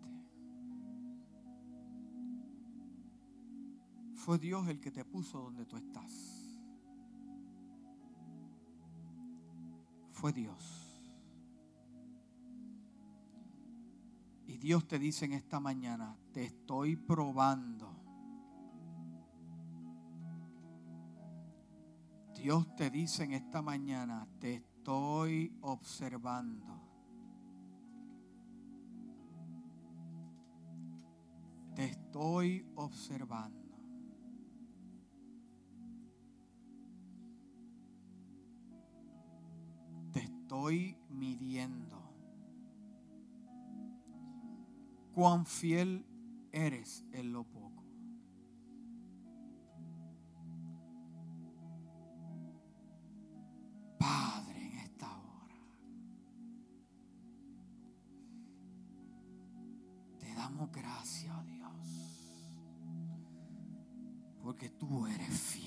[4.15, 6.41] Fue Dios el que te puso donde tú estás.
[10.11, 10.90] Fue Dios.
[14.61, 17.97] Dios te dice en esta mañana, te estoy probando.
[22.35, 26.79] Dios te dice en esta mañana, te estoy observando.
[31.75, 33.61] Te estoy observando.
[40.51, 42.00] estoy midiendo.
[45.13, 46.05] Cuán fiel
[46.51, 47.83] eres en lo poco.
[53.99, 55.55] Padre, en esta hora,
[60.17, 61.71] te damos gracias, oh Dios,
[64.41, 65.61] porque tú eres fiel.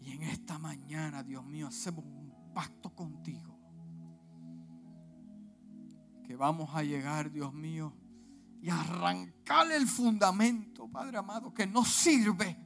[0.00, 3.43] Y en esta mañana, Dios mío, hacemos un pacto contigo.
[6.36, 7.92] Vamos a llegar, Dios mío,
[8.60, 12.56] y arrancarle el fundamento, Padre amado, que no sirve.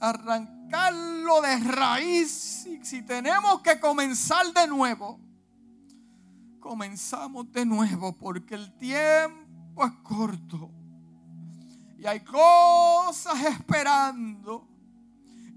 [0.00, 2.66] Arrancarlo de raíz.
[2.66, 5.20] Y si tenemos que comenzar de nuevo,
[6.60, 10.70] comenzamos de nuevo, porque el tiempo es corto.
[11.98, 14.70] Y hay cosas esperando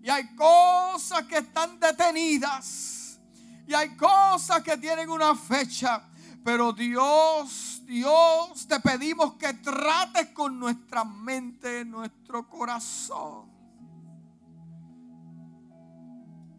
[0.03, 3.21] y hay cosas que están detenidas.
[3.65, 6.03] Y hay cosas que tienen una fecha.
[6.43, 13.49] Pero Dios, Dios, te pedimos que trates con nuestra mente, nuestro corazón.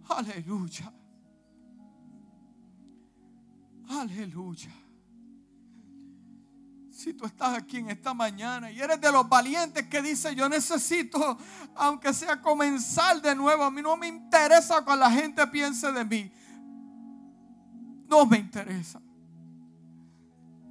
[0.08, 0.92] Aleluya.
[3.88, 4.72] Aleluya.
[6.90, 10.48] Si tú estás aquí en esta mañana y eres de los valientes que dice, yo
[10.48, 11.36] necesito,
[11.74, 16.04] aunque sea comenzar de nuevo, a mí no me interesa que la gente piense de
[16.04, 16.32] mí.
[18.08, 19.03] No me interesa.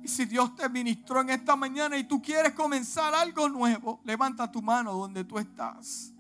[0.03, 4.51] Y si Dios te ministró en esta mañana y tú quieres comenzar algo nuevo, levanta
[4.51, 6.11] tu mano donde tú estás.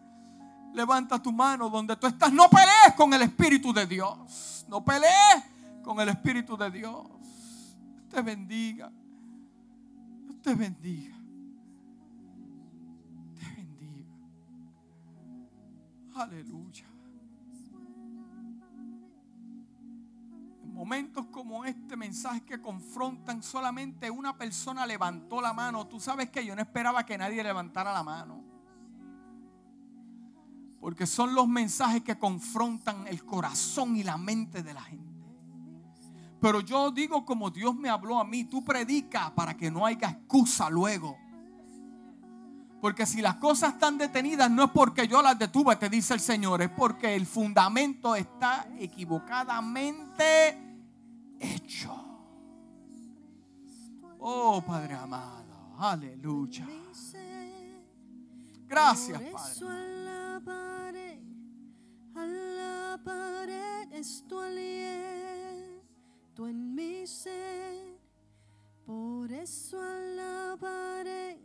[0.73, 2.31] Levanta tu mano donde tú estás.
[2.31, 4.65] No pelees con el Espíritu de Dios.
[4.69, 5.43] No pelees
[5.83, 7.05] con el Espíritu de Dios.
[8.09, 8.91] Te bendiga
[10.43, 11.15] te bendiga.
[13.39, 14.05] Te bendiga.
[16.15, 16.92] Aleluya.
[20.83, 25.87] Momentos como este mensaje que confrontan, solamente una persona levantó la mano.
[25.87, 28.43] Tú sabes que yo no esperaba que nadie levantara la mano.
[30.81, 35.23] Porque son los mensajes que confrontan el corazón y la mente de la gente.
[36.41, 40.09] Pero yo digo como Dios me habló a mí, tú predica para que no haya
[40.09, 41.17] excusa luego.
[42.81, 46.19] Porque si las cosas están detenidas no es porque yo las detuve, te dice el
[46.19, 50.72] Señor, es porque el fundamento está equivocadamente
[51.43, 51.93] hecho.
[54.19, 56.65] Oh Padre amado, aleluya.
[58.67, 59.61] Gracias, Padre.
[62.15, 63.89] A la pared,
[66.33, 67.99] tú en mi ser.
[68.85, 71.39] Por eso alabaré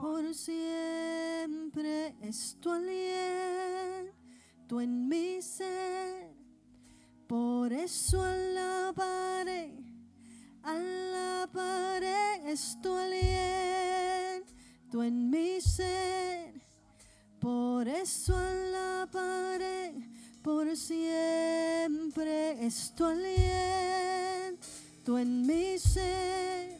[0.00, 6.34] por siempre es tu aliento en mi ser.
[7.26, 9.72] Por eso alabaré,
[10.62, 16.52] alabaré es tu aliento en mi ser.
[17.40, 20.14] Por eso alabaré
[20.44, 24.58] por siempre es tu aliento
[25.18, 26.78] en mi ser.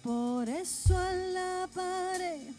[0.00, 2.54] Por eso alabaré,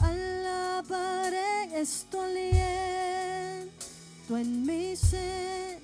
[0.00, 3.70] alabaré es tu aliento
[4.36, 5.78] en mi ser.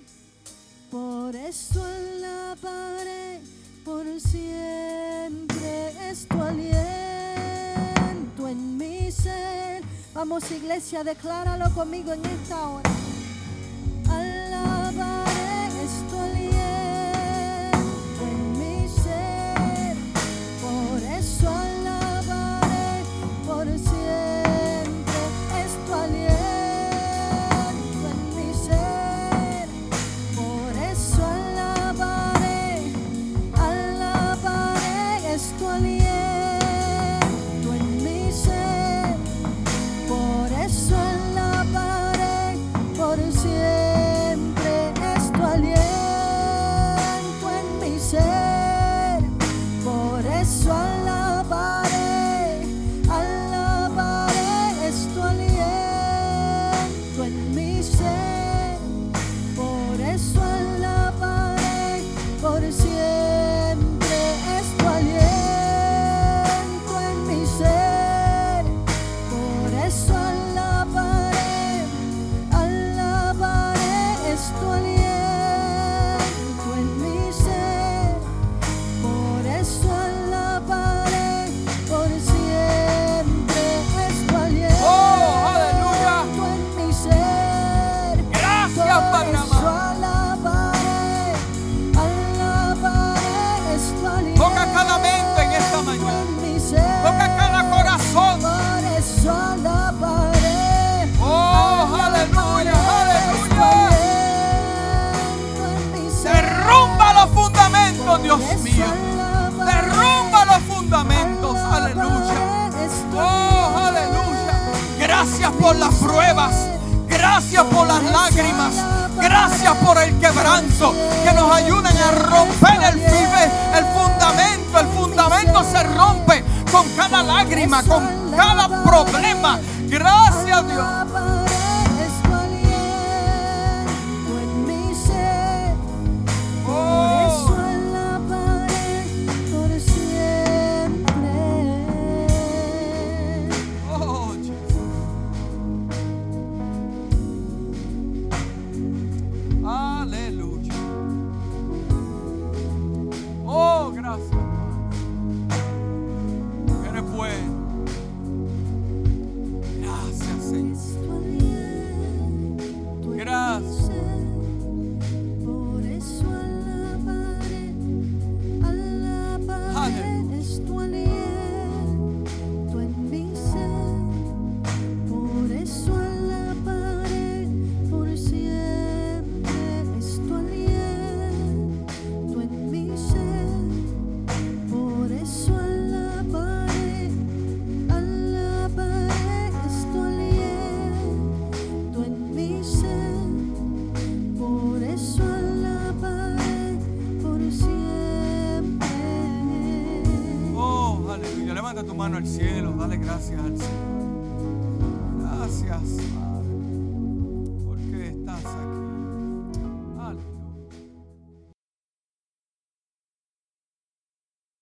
[0.91, 3.41] Por eso alabaré,
[3.85, 9.85] por siempre es tu aliento en mi ser.
[10.12, 12.91] Vamos iglesia, decláralo conmigo en esta hora.